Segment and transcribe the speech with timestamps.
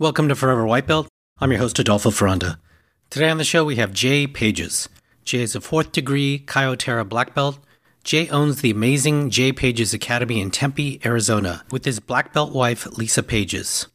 [0.00, 1.08] Welcome to Forever White Belt.
[1.40, 2.58] I'm your host, Adolfo Ferranda.
[3.10, 4.88] Today on the show, we have Jay Pages.
[5.24, 7.58] Jay is a fourth degree Kaio Terra black belt.
[8.04, 12.86] Jay owns the amazing Jay Pages Academy in Tempe, Arizona, with his black belt wife,
[12.96, 13.88] Lisa Pages.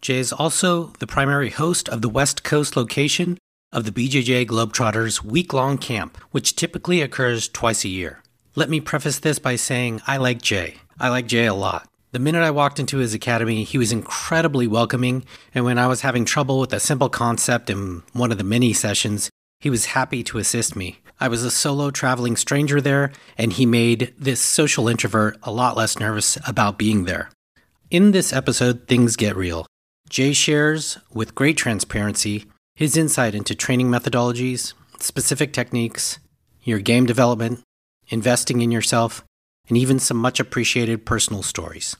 [0.00, 3.36] Jay is also the primary host of the West Coast location
[3.72, 8.22] of the BJJ Globetrotters week long camp, which typically occurs twice a year.
[8.54, 10.76] Let me preface this by saying I like Jay.
[11.00, 11.87] I like Jay a lot.
[12.10, 16.00] The minute I walked into his academy, he was incredibly welcoming, and when I was
[16.00, 19.28] having trouble with a simple concept in one of the mini sessions,
[19.60, 21.00] he was happy to assist me.
[21.20, 25.76] I was a solo traveling stranger there, and he made this social introvert a lot
[25.76, 27.28] less nervous about being there.
[27.90, 29.66] In this episode, things get real.
[30.08, 36.18] Jay shares, with great transparency, his insight into training methodologies, specific techniques,
[36.62, 37.60] your game development,
[38.08, 39.22] investing in yourself,
[39.68, 41.96] and even some much appreciated personal stories.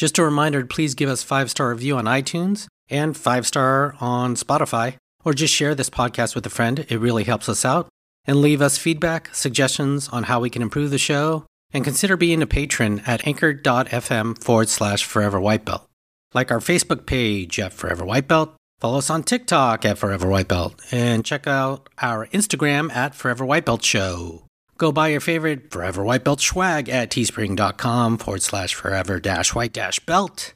[0.00, 4.34] Just a reminder please give us 5 star review on iTunes and 5 star on
[4.34, 6.86] Spotify, or just share this podcast with a friend.
[6.88, 7.90] It really helps us out.
[8.24, 12.40] And leave us feedback, suggestions on how we can improve the show, and consider being
[12.40, 15.86] a patron at anchor.fm forward slash forever white belt.
[16.32, 20.48] Like our Facebook page at Forever White Belt, follow us on TikTok at Forever White
[20.48, 24.44] Belt, and check out our Instagram at Forever White Belt Show.
[24.80, 29.74] Go buy your favorite Forever White Belt swag at teespring.com forward slash forever dash white
[29.74, 30.54] dash belt.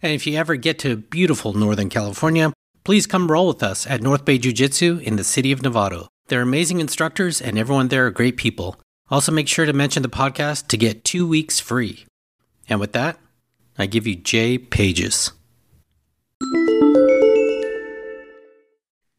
[0.00, 2.52] And if you ever get to beautiful Northern California,
[2.84, 6.06] please come roll with us at North Bay Jiu Jitsu in the city of Novato.
[6.28, 8.76] They're amazing instructors and everyone there are great people.
[9.10, 12.06] Also, make sure to mention the podcast to get two weeks free.
[12.68, 13.18] And with that,
[13.76, 15.32] I give you Jay Pages.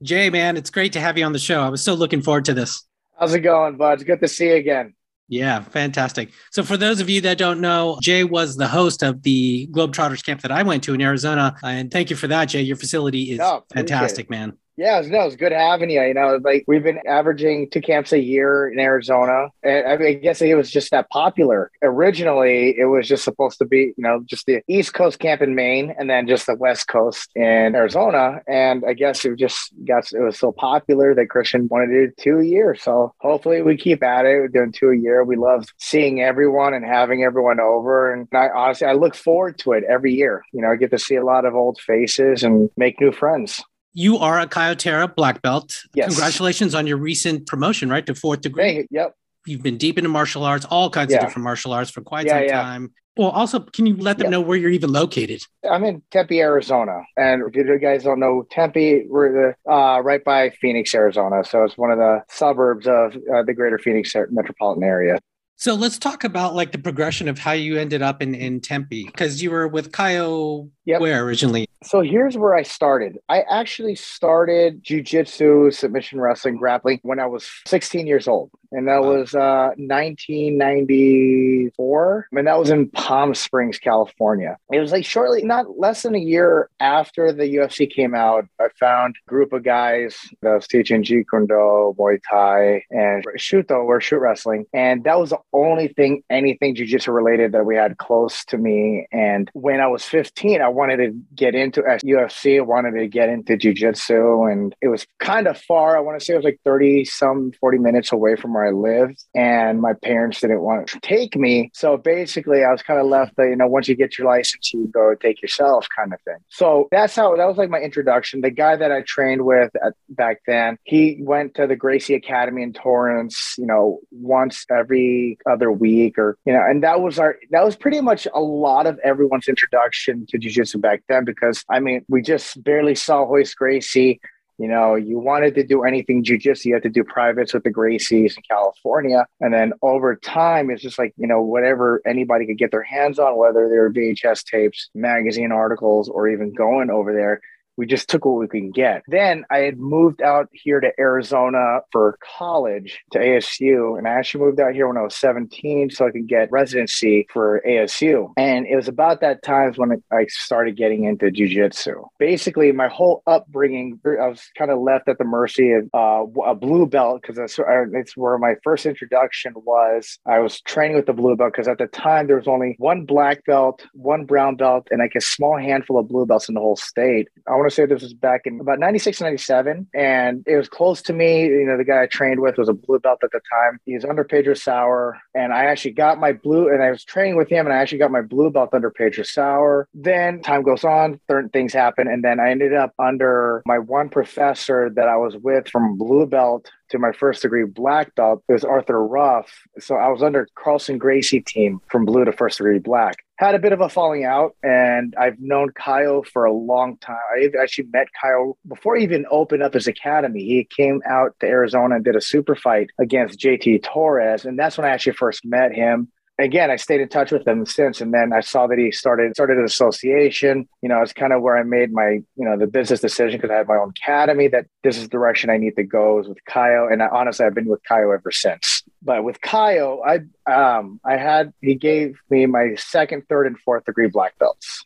[0.01, 1.61] Jay, man, it's great to have you on the show.
[1.61, 2.84] I was so looking forward to this.
[3.17, 3.93] How's it going, bud?
[3.93, 4.93] It's good to see you again.
[5.27, 6.31] Yeah, fantastic.
[6.51, 10.23] So, for those of you that don't know, Jay was the host of the Globetrotters
[10.23, 11.55] camp that I went to in Arizona.
[11.63, 12.61] And thank you for that, Jay.
[12.61, 14.57] Your facility is no, fantastic, man.
[14.77, 16.01] Yeah, it was, no, it's good having you.
[16.01, 19.47] You know, like we've been averaging two camps a year in Arizona.
[19.63, 21.71] And I, mean, I guess it was just that popular.
[21.81, 25.55] Originally, it was just supposed to be, you know, just the East Coast camp in
[25.55, 28.41] Maine and then just the West Coast in Arizona.
[28.47, 32.13] And I guess it just got, it was so popular that Christian wanted to do
[32.19, 32.75] two a year.
[32.75, 34.39] So hopefully we keep at it.
[34.39, 35.23] We're doing two a year.
[35.23, 38.11] We love seeing everyone and having everyone over.
[38.11, 40.43] And I honestly, I look forward to it every year.
[40.51, 43.63] You know, I get to see a lot of old faces and make new friends
[43.95, 45.73] you are a Kaio Terra black belt.
[45.95, 46.09] Yes.
[46.09, 48.63] Congratulations on your recent promotion, right, to fourth degree.
[48.63, 49.15] Hey, yep.
[49.47, 51.17] You've been deep into martial arts, all kinds yeah.
[51.17, 52.61] of different martial arts for quite yeah, some yeah.
[52.61, 52.93] time.
[53.15, 55.41] Well, also, can you let them know where you're even located?
[55.69, 60.21] I'm in Tempe, Arizona, and if you guys don't know Tempe, we're the, uh, right
[60.21, 61.45] by Phoenix, Arizona.
[61.45, 65.19] So it's one of the suburbs of uh, the greater Phoenix metropolitan area.
[65.57, 69.05] So let's talk about like the progression of how you ended up in, in Tempe
[69.05, 70.99] because you were with Kaio yep.
[70.99, 71.67] where originally?
[71.81, 73.17] So here's where I started.
[73.29, 78.51] I actually started jujitsu, submission wrestling, grappling when I was 16 years old.
[78.75, 82.27] And that was uh, 1994.
[82.29, 84.57] I mean, that was in Palm Springs, California.
[84.71, 88.67] It was like shortly, not less than a year after the UFC came out, I
[88.77, 93.85] found a group of guys that was teaching Jeet Kune Do, Muay Thai, and Shooto,
[93.85, 94.65] or shoot wrestling.
[94.73, 99.07] And that was the only thing, anything jiu-jitsu related that we had close to me.
[99.13, 102.57] And when I was 15, I wanted to get into UFC.
[102.57, 104.43] I wanted to get into jiu-jitsu.
[104.43, 105.95] And it was kind of far.
[105.95, 108.71] I want to say it was like 30 some 40 minutes away from where I
[108.71, 109.23] lived.
[109.35, 111.71] And my parents didn't want to take me.
[111.73, 114.87] So basically I was kind of left you know, once you get your license, you
[114.87, 116.37] go take yourself kind of thing.
[116.49, 118.41] So that's how, that was like my introduction.
[118.41, 122.63] The guy that I trained with at, back then, he went to the Gracie Academy
[122.63, 127.37] in Torrance, you know, once every other week or, you know, and that was our,
[127.51, 131.79] that was pretty much a lot of everyone's introduction to jiu-jitsu back then because I
[131.79, 134.19] mean, we just barely saw Royce Gracie.
[134.57, 137.73] You know, you wanted to do anything jujitsu, you had to do privates with the
[137.73, 139.25] Gracies in California.
[139.41, 143.19] And then over time, it's just like, you know, whatever anybody could get their hands
[143.19, 147.41] on, whether they were VHS tapes, magazine articles, or even going over there
[147.77, 149.03] we just took what we can get.
[149.07, 153.97] Then I had moved out here to Arizona for college to ASU.
[153.97, 157.27] And I actually moved out here when I was 17 so I could get residency
[157.31, 158.31] for ASU.
[158.37, 162.07] And it was about that time when I started getting into jujitsu.
[162.19, 166.55] Basically, my whole upbringing, I was kind of left at the mercy of uh, a
[166.55, 167.59] blue belt because that's
[167.93, 170.19] it's where my first introduction was.
[170.25, 173.05] I was training with the blue belt because at the time there was only one
[173.05, 176.61] black belt, one brown belt, and like a small handful of blue belts in the
[176.61, 177.27] whole state.
[177.47, 179.87] I want to say this was back in about 96, 97.
[179.95, 181.45] And it was close to me.
[181.45, 183.79] You know, the guy I trained with was a blue belt at the time.
[183.85, 185.17] He's under Pedro Sauer.
[185.33, 187.97] And I actually got my blue, and I was training with him, and I actually
[187.97, 189.87] got my blue belt under Pedro Sauer.
[189.93, 192.07] Then time goes on, certain things happen.
[192.07, 196.27] And then I ended up under my one professor that I was with from blue
[196.27, 198.43] belt to my first degree black belt.
[198.47, 199.51] It was Arthur Ruff.
[199.79, 203.24] So I was under Carlson Gracie team from blue to first degree black.
[203.37, 207.17] Had a bit of a falling out, and I've known Kaio for a long time.
[207.35, 210.39] I actually met Kaio before he even opened up his academy.
[210.39, 214.77] He came out to Arizona and did a super fight against JT Torres, and that's
[214.77, 216.09] when I actually first met him
[216.39, 219.35] again, I stayed in touch with him since, and then I saw that he started
[219.35, 220.67] started an association.
[220.81, 223.53] You know, it's kind of where I made my you know the business decision because
[223.53, 226.27] I had my own academy that this is the direction I need to go is
[226.27, 228.83] with Kaio, and I, honestly, I've been with Kaio ever since.
[229.01, 230.19] But with Kaio, I
[230.51, 234.85] um I had he gave me my second, third, and fourth degree black belts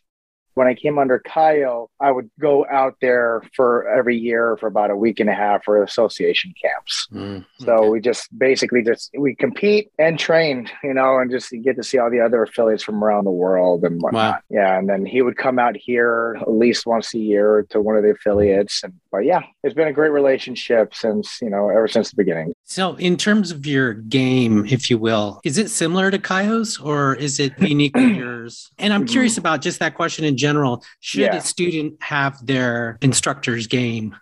[0.54, 4.90] when I came under Kaio, I would go out there for every year for about
[4.90, 7.06] a week and a half for association camps.
[7.12, 7.44] Mm, okay.
[7.58, 11.82] So we just basically just we compete and train, you know, and just get to
[11.82, 14.34] see all the other affiliates from around the world and whatnot.
[14.34, 14.38] Wow.
[14.50, 17.96] Yeah, and then he would come out here at least once a year to one
[17.96, 21.88] of the affiliates, and but yeah, it's been a great relationship since you know ever
[21.88, 22.52] since the beginning.
[22.70, 27.16] So, in terms of your game, if you will, is it similar to Kaio's or
[27.16, 28.70] is it unique to yours?
[28.78, 29.40] And I'm curious mm-hmm.
[29.40, 30.84] about just that question in general.
[31.00, 31.34] Should yeah.
[31.34, 34.14] a student have their instructor's game?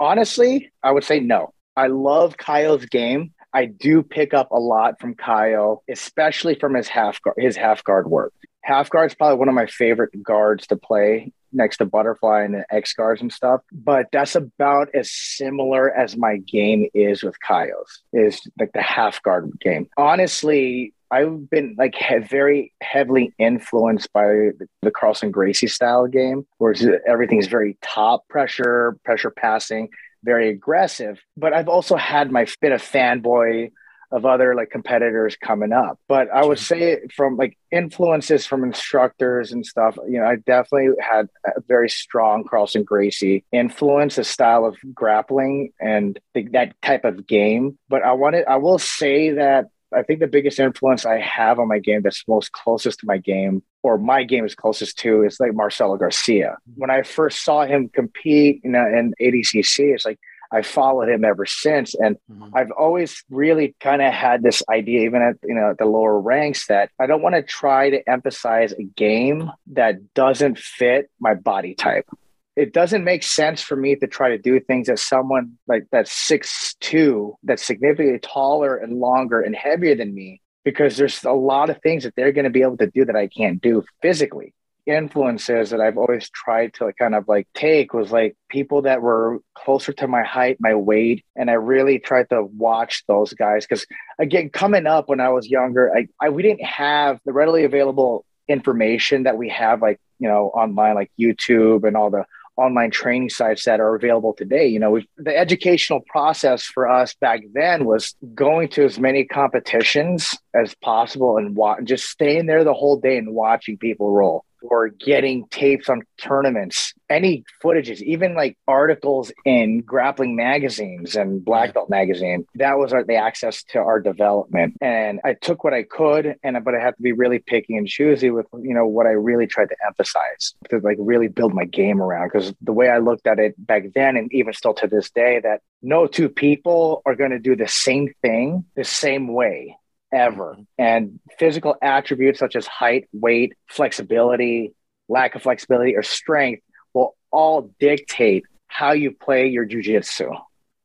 [0.00, 1.52] Honestly, I would say no.
[1.76, 3.34] I love Kaio's game.
[3.52, 7.84] I do pick up a lot from Kaio, especially from his half guard, his half
[7.84, 8.32] guard work.
[8.62, 12.64] Half guard is probably one of my favorite guards to play next to butterfly and
[12.70, 13.60] X guards and stuff.
[13.72, 19.22] But that's about as similar as my game is with Kaio's, is like the half
[19.22, 19.88] guard game.
[19.96, 26.46] Honestly, I've been like he- very heavily influenced by the, the Carlson Gracie style game,
[26.58, 26.74] where
[27.06, 29.90] everything's very top pressure, pressure passing,
[30.24, 31.20] very aggressive.
[31.36, 33.72] But I've also had my bit of fanboy
[34.12, 35.98] of other like competitors coming up.
[36.08, 40.90] But I would say from like influences from instructors and stuff, you know, I definitely
[41.00, 47.04] had a very strong Carlson Gracie influence, a style of grappling and the, that type
[47.04, 47.78] of game.
[47.88, 51.68] But I wanted, I will say that I think the biggest influence I have on
[51.68, 55.38] my game that's most closest to my game, or my game is closest to, is
[55.38, 56.56] like Marcelo Garcia.
[56.70, 56.80] Mm-hmm.
[56.80, 60.18] When I first saw him compete you know, in ADCC, it's like
[60.52, 61.94] I followed him ever since.
[61.94, 62.54] And mm-hmm.
[62.54, 66.20] I've always really kind of had this idea, even at you know at the lower
[66.20, 71.34] ranks, that I don't want to try to emphasize a game that doesn't fit my
[71.34, 72.06] body type.
[72.54, 76.12] It doesn't make sense for me to try to do things as someone like that's
[76.12, 81.70] six two, that's significantly taller and longer and heavier than me, because there's a lot
[81.70, 84.52] of things that they're going to be able to do that I can't do physically
[84.86, 89.38] influences that I've always tried to kind of like take was like people that were
[89.54, 91.24] closer to my height, my weight.
[91.36, 93.86] And I really tried to watch those guys because
[94.18, 98.24] again, coming up when I was younger, I, I we didn't have the readily available
[98.48, 102.24] information that we have like, you know, online like YouTube and all the
[102.56, 104.66] online training sites that are available today.
[104.66, 110.36] You know, the educational process for us back then was going to as many competitions
[110.54, 114.88] as possible and wa- just staying there the whole day and watching people roll or
[114.88, 121.90] getting tapes on tournaments, any footages, even like articles in grappling magazines and Black Belt
[121.90, 122.46] magazine.
[122.54, 124.76] That was our, the access to our development.
[124.80, 127.86] And I took what I could, and but I had to be really picky and
[127.86, 131.64] choosy with you know what I really tried to emphasize to like really build my
[131.64, 132.30] game around.
[132.32, 135.40] Because the way I looked at it back then, and even still to this day,
[135.42, 139.76] that no two people are going to do the same thing the same way
[140.12, 140.52] ever.
[140.52, 140.62] Mm-hmm.
[140.78, 144.74] And physical attributes such as height, weight, flexibility,
[145.08, 146.62] lack of flexibility, or strength
[146.94, 150.38] will all dictate how you play your jujitsu.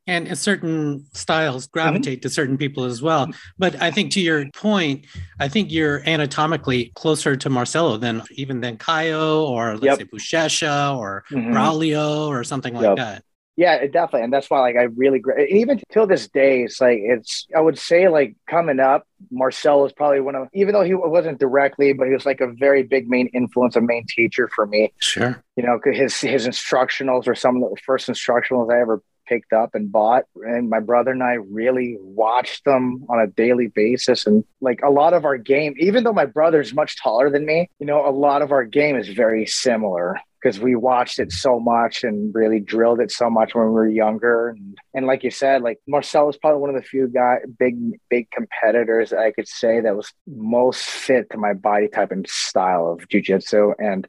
[0.09, 2.21] And certain styles gravitate mm-hmm.
[2.21, 3.27] to certain people as well.
[3.57, 5.05] But I think to your point,
[5.37, 9.97] I think you're anatomically closer to Marcelo than even than Kaio or let's yep.
[9.97, 11.53] say Buchecha or mm-hmm.
[11.53, 12.95] Braulio or something like yep.
[12.95, 13.23] that.
[13.57, 15.49] Yeah, definitely, and that's why like I really great.
[15.49, 17.47] Even till this day, it's like it's.
[17.55, 21.39] I would say like coming up, Marcel is probably one of, even though he wasn't
[21.39, 24.93] directly, but he was like a very big main influence, a main teacher for me.
[24.99, 29.53] Sure, you know, his his instructionals were some of the first instructionals I ever picked
[29.53, 34.25] up and bought and my brother and I really watched them on a daily basis
[34.25, 37.69] and like a lot of our game even though my brother's much taller than me
[37.77, 41.59] you know a lot of our game is very similar because we watched it so
[41.59, 44.49] much and really drilled it so much when we were younger.
[44.49, 47.77] And, and like you said, like Marcel was probably one of the few guy big
[48.09, 52.87] big competitors I could say that was most fit to my body type and style
[52.87, 53.73] of jujitsu.
[53.79, 54.07] And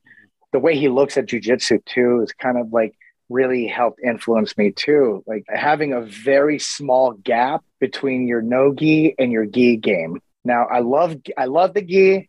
[0.52, 2.94] the way he looks at jujitsu too is kind of like
[3.28, 5.22] really helped influence me too.
[5.26, 10.20] Like having a very small gap between your no gi and your gi game.
[10.44, 12.28] Now I love I love the gi.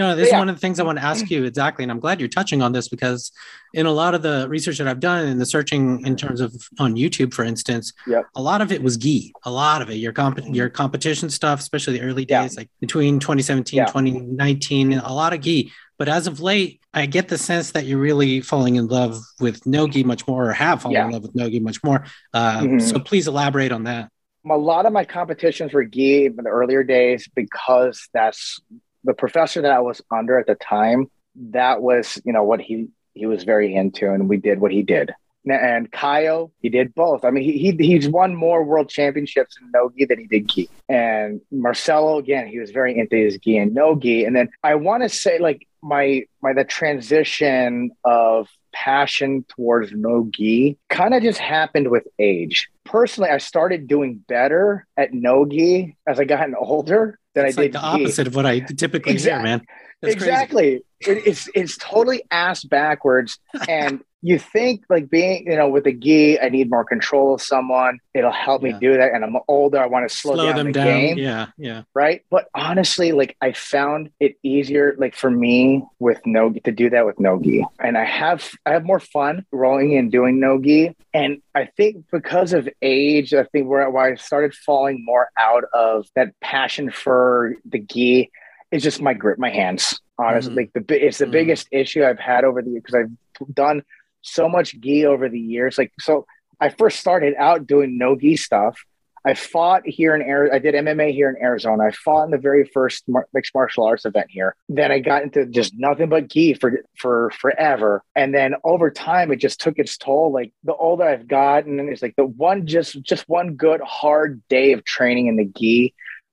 [0.00, 0.36] No, this yeah.
[0.36, 2.28] is one of the things I want to ask you exactly, and I'm glad you're
[2.30, 3.30] touching on this because
[3.74, 6.54] in a lot of the research that I've done and the searching in terms of
[6.78, 8.24] on YouTube, for instance, yep.
[8.34, 9.30] a lot of it was gi.
[9.44, 12.60] A lot of it, your comp- your competition stuff, especially the early days, yeah.
[12.60, 13.84] like between 2017 yeah.
[13.84, 15.70] 2019, a lot of gi.
[15.98, 19.66] But as of late, I get the sense that you're really falling in love with
[19.66, 22.06] Nogi much more, or have fallen in love with Nogi much more.
[22.32, 22.78] Uh, mm-hmm.
[22.78, 24.08] So please elaborate on that.
[24.48, 28.62] A lot of my competitions were gi in the earlier days because that's
[29.04, 32.88] the professor that I was under at the time, that was, you know, what he
[33.14, 35.12] he was very into, and we did what he did.
[35.48, 37.24] And Kaio, he did both.
[37.24, 40.68] I mean, he, he he's won more world championships in nogi than he did gi.
[40.88, 44.24] And Marcelo, again, he was very into his gi and nogi.
[44.24, 50.78] And then I want to say, like my my the transition of passion towards nogi
[50.88, 52.68] kind of just happened with age.
[52.84, 57.74] Personally, I started doing better at nogi as I gotten older than it's I did.
[57.74, 59.48] Like the opposite of what I typically exactly.
[59.48, 59.66] hear, man.
[60.02, 60.82] That's exactly.
[61.00, 63.38] It, it's it's totally ass backwards,
[63.68, 67.42] and you think like being you know with a gi i need more control of
[67.42, 67.98] someone.
[68.14, 68.72] It'll help yeah.
[68.72, 69.12] me do that.
[69.12, 69.78] And i'm older.
[69.78, 70.86] I want to slow, slow down them the down.
[70.86, 71.18] game.
[71.18, 71.82] Yeah yeah.
[71.94, 72.22] Right?
[72.30, 77.06] But honestly like i found it easier like for me with no to do that
[77.06, 77.64] with no gi.
[77.78, 80.96] And i have i have more fun rolling and doing no gi.
[81.14, 85.64] And i think because of age i think where, where i started falling more out
[85.72, 88.30] of that passion for the gi
[88.70, 90.70] is just my grip my hands honestly mm-hmm.
[90.76, 91.32] like the it's the mm-hmm.
[91.32, 93.10] biggest issue i've had over the because i've
[93.54, 93.82] done
[94.22, 95.78] so much gi over the years.
[95.78, 96.26] Like, so
[96.60, 98.84] I first started out doing no gi stuff.
[99.22, 100.56] I fought here in Arizona.
[100.56, 101.84] I did MMA here in Arizona.
[101.84, 104.56] I fought in the very first mixed martial arts event here.
[104.70, 108.02] Then I got into just nothing but gi for for forever.
[108.16, 110.32] And then over time, it just took its toll.
[110.32, 114.72] Like the older I've gotten, it's like the one just just one good hard day
[114.72, 115.92] of training in the gi.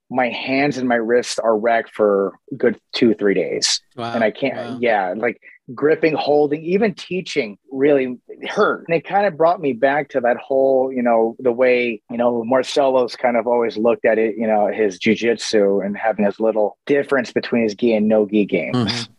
[0.09, 4.13] My hands and my wrists are wrecked for good two three days, wow.
[4.13, 4.55] and I can't.
[4.55, 4.77] Wow.
[4.79, 5.41] Yeah, like
[5.73, 8.85] gripping, holding, even teaching really hurt.
[8.87, 12.17] And it kind of brought me back to that whole, you know, the way, you
[12.17, 16.39] know, Marcelo's kind of always looked at it, you know, his jujitsu and having his
[16.39, 18.77] little difference between his gi and no gi games.
[18.77, 19.11] Mm-hmm.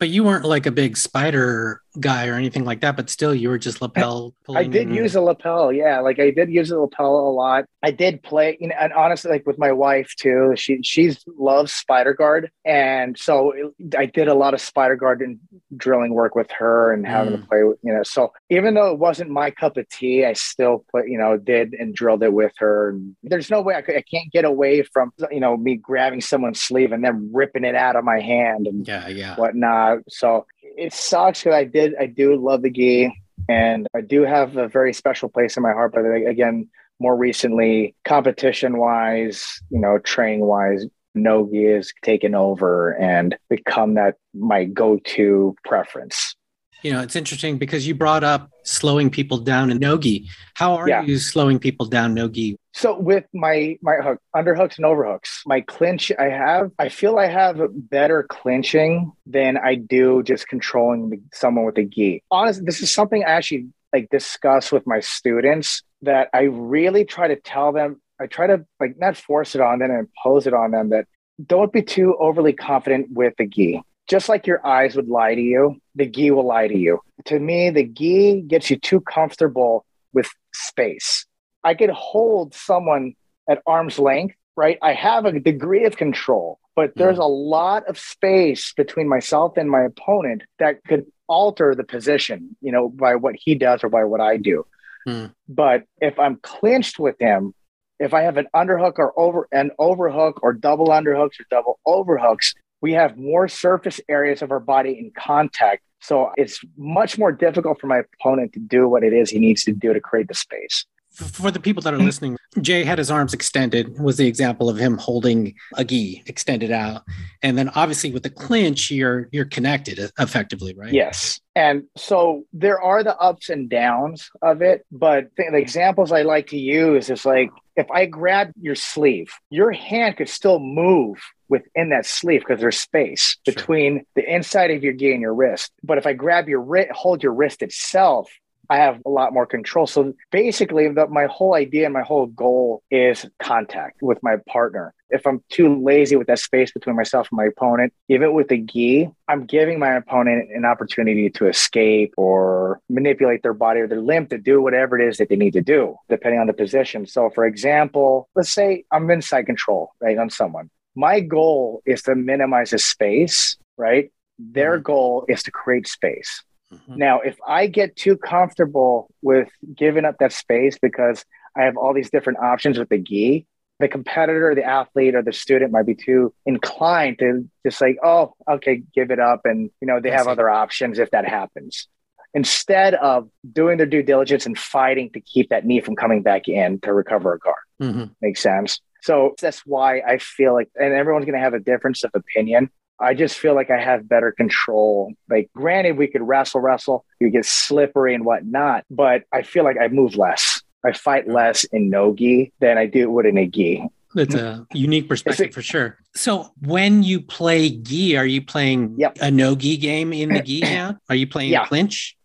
[0.00, 3.48] But you weren't like a big spider guy or anything like that, but still you
[3.48, 4.34] were just lapel.
[4.54, 4.96] I did and...
[4.96, 6.00] use a lapel, yeah.
[6.00, 7.64] Like I did use a lapel a lot.
[7.82, 11.72] I did play, you know, and honestly, like with my wife too, she she's loves
[11.72, 13.52] spider guard, and so
[13.96, 15.38] I did a lot of spider guard and
[15.76, 17.40] drilling work with her and having mm.
[17.42, 18.02] to play with, you know.
[18.02, 21.74] So even though it wasn't my cup of tea, I still put, you know, did
[21.74, 22.90] and drilled it with her.
[22.90, 26.20] And there's no way I could, I can't get away from, you know, me grabbing
[26.20, 29.98] someone's sleeve and then ripping it out of my hand and yeah, yeah, whatnot.
[30.08, 30.46] So
[30.76, 33.12] it sucks because I did I do love the gi
[33.48, 35.92] and I do have a very special place in my heart.
[35.94, 36.68] But again,
[37.00, 43.94] more recently, competition wise, you know, training wise, no gi is taken over and become
[43.94, 46.34] that my go to preference.
[46.82, 50.28] You know, it's interesting because you brought up slowing people down in nogi.
[50.52, 51.02] How are yeah.
[51.02, 52.58] you slowing people down nogi?
[52.76, 57.28] So with my my hook, underhooks and overhooks, my clinch, I have, I feel I
[57.28, 62.24] have better clinching than I do just controlling the, someone with a gi.
[62.32, 67.28] Honestly, this is something I actually like discuss with my students that I really try
[67.28, 68.00] to tell them.
[68.20, 71.06] I try to like not force it on them and impose it on them that
[71.46, 75.40] don't be too overly confident with the gi just like your eyes would lie to
[75.40, 77.00] you, the gi will lie to you.
[77.26, 81.24] To me, the gi gets you too comfortable with space.
[81.64, 83.14] I could hold someone
[83.48, 84.78] at arm's length, right?
[84.82, 87.00] I have a degree of control, but hmm.
[87.00, 92.56] there's a lot of space between myself and my opponent that could alter the position,
[92.60, 94.66] you know, by what he does or by what I do.
[95.06, 95.32] Mm.
[95.48, 97.54] But if I'm clinched with him,
[97.98, 102.54] if I have an underhook or over an overhook or double underhooks or double overhooks,
[102.80, 105.82] we have more surface areas of our body in contact.
[106.00, 109.64] So it's much more difficult for my opponent to do what it is he needs
[109.64, 110.84] to do to create the space.
[111.14, 114.76] For the people that are listening, Jay had his arms extended, was the example of
[114.76, 117.02] him holding a gi extended out.
[117.42, 120.92] And then obviously with the clinch, you're you're connected effectively, right?
[120.92, 121.40] Yes.
[121.54, 126.48] And so there are the ups and downs of it, but the examples I like
[126.48, 131.90] to use is like if I grab your sleeve, your hand could still move within
[131.90, 133.54] that sleeve because there's space sure.
[133.54, 135.70] between the inside of your gi and your wrist.
[135.82, 138.28] But if I grab your wrist, hold your wrist itself,
[138.70, 139.86] I have a lot more control.
[139.86, 144.94] So basically, the, my whole idea and my whole goal is contact with my partner.
[145.10, 148.58] If I'm too lazy with that space between myself and my opponent, even with the
[148.58, 154.00] gi, I'm giving my opponent an opportunity to escape or manipulate their body or their
[154.00, 157.06] limb to do whatever it is that they need to do, depending on the position.
[157.06, 160.70] So, for example, let's say I'm in side control, right, on someone.
[160.96, 164.10] My goal is to minimize the space, right?
[164.38, 164.82] Their mm-hmm.
[164.82, 166.42] goal is to create space.
[166.74, 166.96] Mm-hmm.
[166.96, 171.24] Now, if I get too comfortable with giving up that space because
[171.56, 173.46] I have all these different options with the gi,
[173.80, 178.34] the competitor, the athlete, or the student might be too inclined to just like, oh,
[178.48, 179.40] okay, give it up.
[179.44, 181.88] And, you know, they have other options if that happens.
[182.34, 186.48] Instead of doing their due diligence and fighting to keep that knee from coming back
[186.48, 187.56] in to recover a guard.
[187.80, 188.04] Mm-hmm.
[188.20, 188.80] Makes sense.
[189.02, 192.70] So that's why I feel like, and everyone's going to have a difference of opinion.
[193.00, 195.12] I just feel like I have better control.
[195.28, 199.76] Like, granted, we could wrestle, wrestle, you get slippery and whatnot, but I feel like
[199.80, 200.62] I move less.
[200.84, 203.88] I fight less in no gi than I do with in a gi.
[204.14, 205.98] That's a unique perspective for sure.
[206.14, 209.18] So, when you play gi, are you playing yep.
[209.20, 210.98] a no gi game in the gi now?
[211.08, 211.66] Are you playing yeah.
[211.66, 212.16] clinch?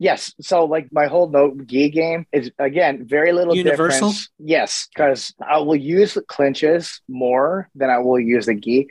[0.00, 0.32] Yes.
[0.40, 4.10] So like my whole no gi game is again very little universal.
[4.10, 4.30] Difference.
[4.38, 8.88] Yes, because I will use clinches more than I will use the gi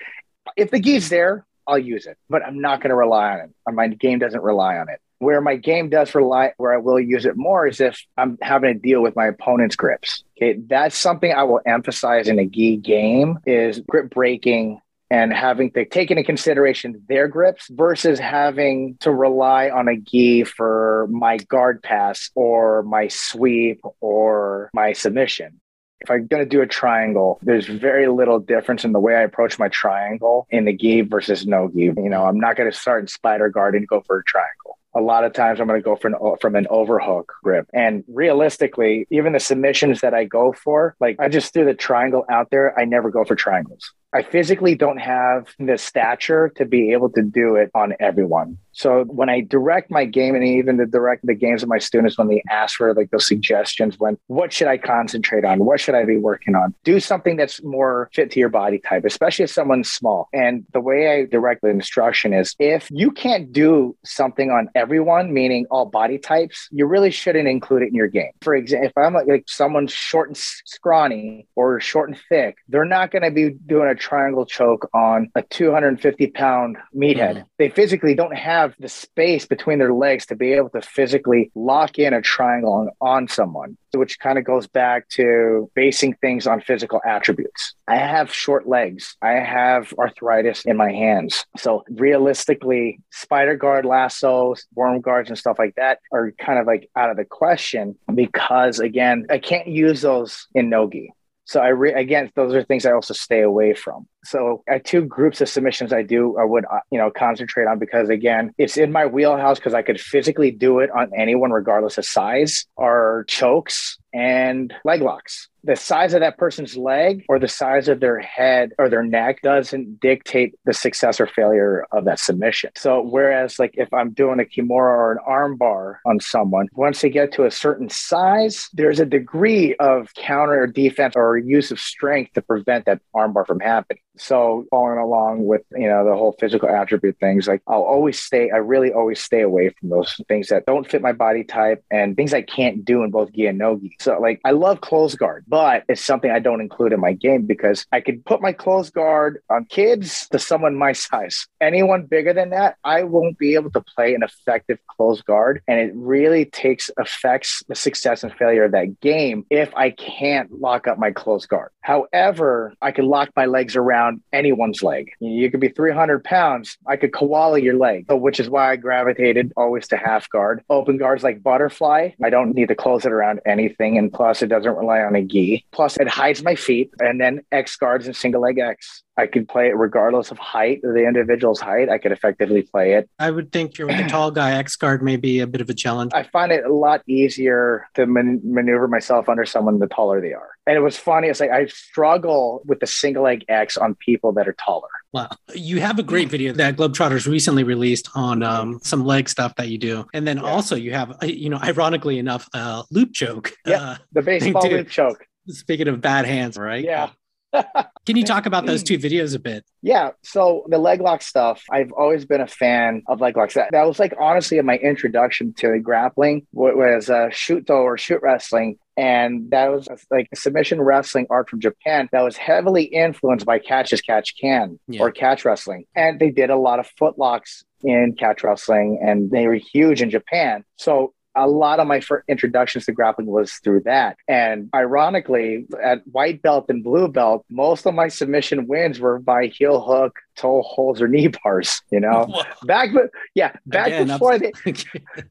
[0.56, 3.50] if the gi's there, I'll use it, but I'm not going to rely on it.
[3.74, 5.00] My game doesn't rely on it.
[5.20, 8.74] Where my game does rely, where I will use it more is if I'm having
[8.74, 10.24] to deal with my opponent's grips.
[10.38, 15.72] Okay, that's something I will emphasize in a gi game is grip breaking and having
[15.72, 21.38] to take into consideration their grips versus having to rely on a gi for my
[21.38, 25.60] guard pass or my sweep or my submission
[26.02, 29.22] if I'm going to do a triangle, there's very little difference in the way I
[29.22, 31.82] approach my triangle in the gi versus no gi.
[31.82, 34.78] You know, I'm not going to start in spider guard and go for a triangle.
[34.94, 37.68] A lot of times I'm going to go from an, from an overhook grip.
[37.74, 42.26] And realistically, even the submissions that I go for, like I just threw the triangle
[42.30, 42.78] out there.
[42.80, 43.92] I never go for triangles.
[44.18, 48.58] I physically don't have the stature to be able to do it on everyone.
[48.72, 52.16] So when I direct my game and even to direct the games of my students
[52.16, 55.66] when they ask for like those suggestions, when what should I concentrate on?
[55.66, 56.76] What should I be working on?
[56.84, 60.30] Do something that's more fit to your body type, especially if someone's small.
[60.32, 65.34] And the way I direct the instruction is if you can't do something on everyone,
[65.34, 68.32] meaning all body types, you really shouldn't include it in your game.
[68.42, 72.86] For example, if I'm like, like someone short and scrawny or short and thick, they're
[72.86, 77.38] not going to be doing a triangle choke on a 250 pound meathead.
[77.38, 77.46] Mm.
[77.58, 81.52] They physically don't have have the space between their legs to be able to physically
[81.56, 86.48] lock in a triangle on, on someone, which kind of goes back to basing things
[86.48, 87.76] on physical attributes.
[87.88, 89.16] I have short legs.
[89.22, 91.46] I have arthritis in my hands.
[91.58, 96.90] So realistically, spider guard, lassos, worm guards, and stuff like that are kind of like
[96.96, 101.14] out of the question because again, I can't use those in nogi.
[101.48, 104.08] So I re- again, those are things I also stay away from.
[104.28, 107.80] So I two groups of submissions I do I would uh, you know concentrate on
[107.80, 111.98] because again, it's in my wheelhouse because I could physically do it on anyone regardless
[111.98, 112.66] of size.
[112.78, 118.00] Are chokes and leg locks the size of that person's leg or the size of
[118.00, 122.72] their head or their neck doesn't dictate the success or failure of that submission.
[122.76, 127.10] So, whereas, like if I'm doing a kimura or an armbar on someone, once they
[127.10, 131.82] get to a certain size, there's a degree of counter or defense or use of
[131.82, 134.02] strength to prevent that armbar from happening.
[134.18, 138.50] So, following along with you know the whole physical attribute things, like I'll always stay.
[138.52, 142.16] I really always stay away from those things that don't fit my body type and
[142.16, 143.96] things I can't do in both gi and no gi.
[144.00, 147.46] So, like I love close guard, but it's something I don't include in my game
[147.46, 151.48] because I could put my close guard on kids to someone my size.
[151.62, 155.62] Anyone bigger than that, I won't be able to play an effective close guard.
[155.68, 160.52] And it really takes affects the success and failure of that game if I can't
[160.60, 161.72] lock up my close guard.
[161.82, 165.12] However, I can lock my legs around anyone's leg.
[165.20, 166.78] You could be 300 pounds.
[166.88, 170.64] I could koala your leg, which is why I gravitated always to half guard.
[170.70, 173.98] Open guards like butterfly, I don't need to close it around anything.
[173.98, 175.66] And plus, it doesn't rely on a gi.
[175.72, 176.92] Plus, it hides my feet.
[177.00, 179.04] And then X guards and single leg X.
[179.18, 181.90] I could play it regardless of height, the individual's height.
[181.90, 183.10] I could effectively play it.
[183.18, 184.52] I would think you're with a tall guy.
[184.52, 186.12] X guard may be a bit of a challenge.
[186.14, 190.34] I find it a lot easier to man- maneuver myself under someone the taller they
[190.34, 190.52] are.
[190.68, 191.30] And it was funny.
[191.30, 194.90] It's like I struggle with the single leg X on people that are taller.
[195.14, 195.30] Wow.
[195.56, 199.70] You have a great video that Globetrotters recently released on um, some leg stuff that
[199.70, 200.06] you do.
[200.14, 200.44] And then yeah.
[200.44, 203.54] also you have, uh, you know, ironically enough, a loop choke.
[203.66, 203.82] Yeah.
[203.82, 205.26] Uh, the baseball loop choke.
[205.48, 206.84] Speaking of bad hands, right?
[206.84, 207.12] Yeah.
[207.54, 209.66] Can you talk about those two videos a bit?
[209.82, 210.12] Yeah.
[210.24, 213.54] So the leg lock stuff, I've always been a fan of leg locks.
[213.54, 218.78] That, that was like honestly my introduction to grappling was uh, Shooto or shoot wrestling.
[218.96, 223.60] And that was like a submission wrestling art from Japan that was heavily influenced by
[223.60, 225.02] catch as catch can yeah.
[225.02, 225.86] or catch wrestling.
[225.96, 230.10] And they did a lot of footlocks in catch wrestling and they were huge in
[230.10, 230.64] Japan.
[230.78, 234.18] So a lot of my introductions to grappling was through that.
[234.28, 239.48] And ironically, at white belt and blue belt, most of my submission wins were by
[239.48, 241.82] heel hook, toe holds, or knee bars.
[241.92, 242.90] You know, back,
[243.36, 244.52] yeah, back Again, before they,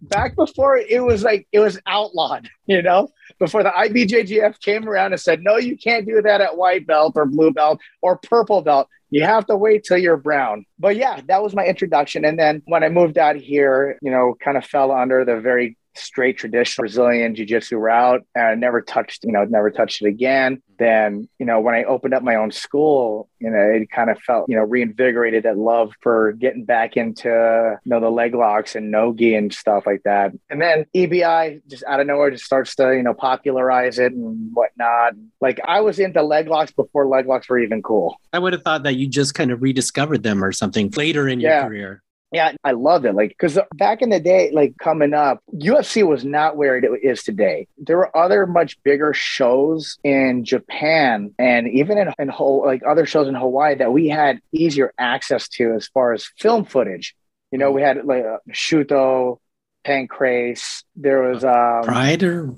[0.03, 2.49] back before it was like it was outlawed.
[2.66, 6.57] You know, before the IBJJF came around and said, no, you can't do that at
[6.57, 8.88] white belt or blue belt or purple belt.
[9.11, 10.66] You have to wait till you're brown.
[10.79, 12.25] But yeah, that was my introduction.
[12.25, 15.77] And then when I moved out here, you know, kind of fell under the very
[15.95, 20.62] straight traditional Brazilian jiu-jitsu route and I never touched, you know, never touched it again.
[20.79, 24.18] Then, you know, when I opened up my own school, you know, it kind of
[24.20, 27.29] felt, you know, reinvigorated that love for getting back into,
[27.85, 30.33] you know, the leg locks and nogi and stuff like that.
[30.49, 34.51] And then EBI just out of nowhere just starts to, you know, popularize it and
[34.55, 35.14] whatnot.
[35.40, 38.16] Like I was into leg locks before leg locks were even cool.
[38.33, 41.40] I would have thought that you just kind of rediscovered them or something later in
[41.40, 41.66] your yeah.
[41.66, 42.03] career.
[42.32, 43.14] Yeah, I love it.
[43.14, 47.22] Like, because back in the day, like coming up, UFC was not where it is
[47.22, 47.68] today.
[47.78, 53.06] There were other much bigger shows in Japan and even in, in whole, like other
[53.06, 57.14] shows in Hawaii that we had easier access to as far as film footage.
[57.52, 59.38] You know, we had like uh, Shooto,
[59.86, 60.82] Pancrase.
[60.96, 62.56] There was um, Pride or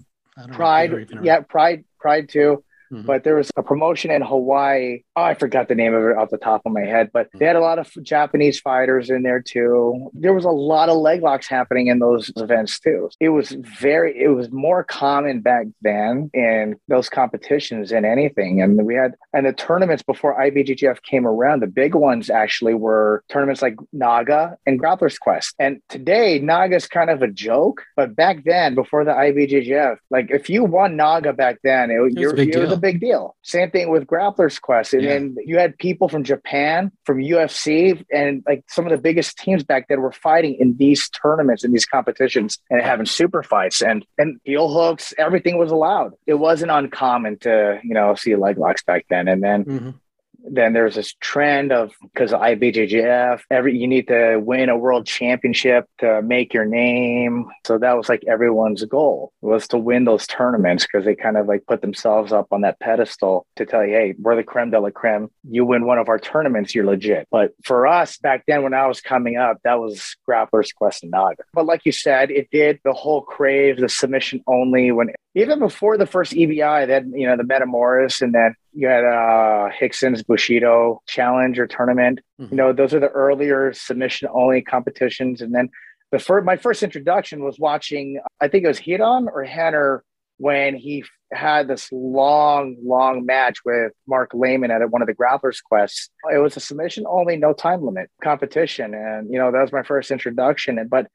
[0.53, 0.91] Pride.
[1.23, 1.85] Yeah, Pride.
[2.01, 2.65] Pride too.
[2.93, 3.07] Mm-hmm.
[3.07, 5.03] But there was a promotion in Hawaii.
[5.17, 7.45] Oh, I forgot the name of it off the top of my head, but they
[7.45, 10.11] had a lot of Japanese fighters in there too.
[10.15, 13.11] There was a lot of leg locks happening in those events too.
[13.21, 18.63] It was very, it was more common back then in those competitions than anything.
[18.63, 23.23] And we had, and the tournaments before IBJJF came around, the big ones actually were
[23.29, 25.55] tournaments like Naga and Grappler's Quest.
[25.59, 30.49] And today, Naga's kind of a joke, but back then, before the IBJJF, like if
[30.49, 33.37] you won Naga back then, it, it you're, you're big deal.
[33.43, 34.95] Same thing with Grappler's Quest.
[34.95, 35.11] And yeah.
[35.11, 39.65] then you had people from Japan, from UFC, and like some of the biggest teams
[39.65, 44.07] back then were fighting in these tournaments, in these competitions, and having super fights and
[44.19, 45.13] and heel hooks.
[45.19, 46.13] Everything was allowed.
[46.27, 49.29] It wasn't uncommon to you know see leg locks back then.
[49.29, 49.91] And then mm-hmm
[50.39, 55.87] then there's this trend of because IBJJF, every you need to win a world championship
[55.99, 57.47] to make your name.
[57.67, 61.47] So that was like everyone's goal was to win those tournaments because they kind of
[61.47, 64.81] like put themselves up on that pedestal to tell you, hey, we're the creme de
[64.81, 65.29] la creme.
[65.49, 67.27] You win one of our tournaments, you're legit.
[67.31, 71.11] But for us back then, when I was coming up, that was Grappler's Quest and
[71.11, 71.43] Naga.
[71.53, 75.97] But like you said, it did the whole crave, the submission only when even before
[75.97, 81.03] the first EBI, that you know the Metamoris, and then you had uh, Rickson's Bushido
[81.07, 82.21] Challenge or tournament.
[82.41, 82.53] Mm-hmm.
[82.53, 85.71] You know, those are the earlier submission only competitions, and then
[86.11, 88.21] the first my first introduction was watching.
[88.41, 90.01] I think it was Ryron or Rener
[90.39, 95.63] when he had this long, long match with Mark Laimon at one of the Grapplers
[95.63, 96.11] Quests.
[96.33, 99.83] It was a submission only, no time limit competition, and you know that was my
[99.83, 100.79] first introduction.
[100.79, 101.07] And but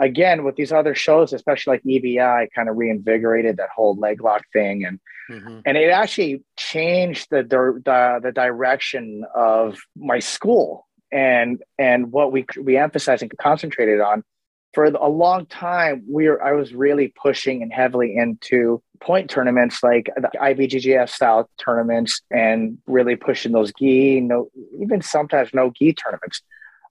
[0.00, 4.42] again with these other shows especially like ebi kind of reinvigorated that whole leg lock
[4.52, 4.84] thing.
[4.84, 4.98] And
[5.30, 5.60] mm-hmm.
[5.64, 12.46] and it actually changed the, the the direction of my school and and what we
[12.60, 14.24] we emphasized and concentrated on.
[14.72, 19.82] For a long time we were i was really pushing and heavily into point tournaments
[19.82, 24.48] like the ibjjf style tournaments and really pushing those gi no
[24.80, 26.42] even sometimes no gi tournaments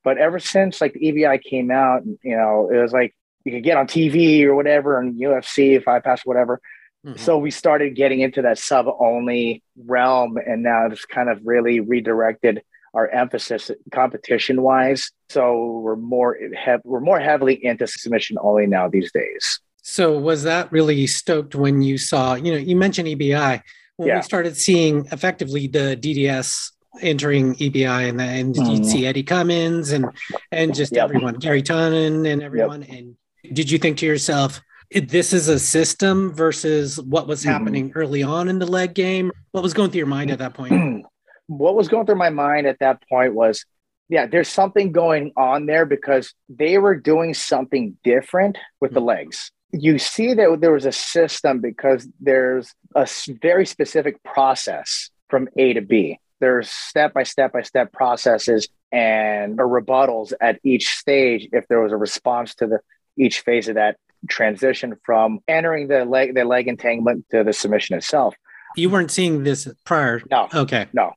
[0.04, 3.64] but ever since like the EBI came out, you know, it was like you could
[3.64, 6.60] get on TV or whatever and UFC, Fight Pass, whatever.
[7.06, 7.18] Mm-hmm.
[7.18, 11.80] So we started getting into that sub only realm, and now it's kind of really
[11.80, 12.62] redirected
[12.94, 15.12] our emphasis competition wise.
[15.30, 19.62] So we're more he- we're more heavily into submission only now these days.
[19.82, 23.62] So was that really stoked when you saw, you know, you mentioned EBI
[23.96, 24.18] when yeah.
[24.18, 28.72] we started seeing effectively the DDS entering EBI and then mm.
[28.72, 30.06] you'd see Eddie Cummings and
[30.52, 31.06] and just yep.
[31.06, 32.82] everyone, Garry Tonon and everyone.
[32.82, 32.92] Yep.
[32.92, 33.16] And
[33.54, 37.52] did you think to yourself, this is a system versus what was mm-hmm.
[37.52, 39.32] happening early on in the leg game?
[39.52, 41.06] What was going through your mind at that point?
[41.48, 43.66] what was going through my mind at that point was,
[44.10, 48.96] yeah, there's something going on there because they were doing something different with mm-hmm.
[48.96, 49.52] the legs.
[49.72, 53.08] You see that there was a system because there's a
[53.40, 59.60] very specific process from A to B there's step by step by step processes and
[59.60, 62.80] or rebuttals at each stage if there was a response to the
[63.18, 63.98] each phase of that
[64.28, 68.36] transition from entering the leg the leg entanglement to the submission itself.
[68.76, 70.22] You weren't seeing this prior.
[70.30, 70.48] No.
[70.54, 70.88] Okay.
[70.94, 71.14] No.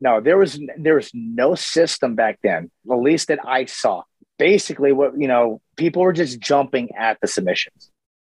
[0.00, 4.02] No, there was there was no system back then, the least that I saw.
[4.38, 7.90] Basically, what you know, people were just jumping at the submissions.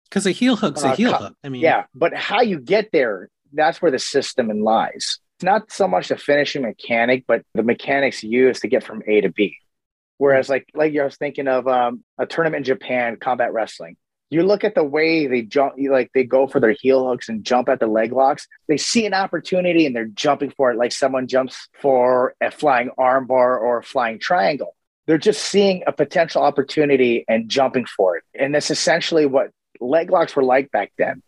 [0.09, 1.35] Because a heel hook's a Uh, heel co- hook.
[1.43, 5.19] I mean, Yeah, but how you get there, that's where the system lies.
[5.45, 9.29] Not so much the finishing mechanic, but the mechanics used to get from A to
[9.29, 9.55] B.
[10.17, 13.95] Whereas, like, like I was thinking of um, a tournament in Japan, combat wrestling.
[14.31, 17.43] You look at the way they jump, like they go for their heel hooks and
[17.43, 18.47] jump at the leg locks.
[18.67, 22.89] They see an opportunity and they're jumping for it, like someone jumps for a flying
[22.97, 24.75] armbar or a flying triangle.
[25.05, 28.23] They're just seeing a potential opportunity and jumping for it.
[28.33, 31.21] And that's essentially what leg locks were like back then.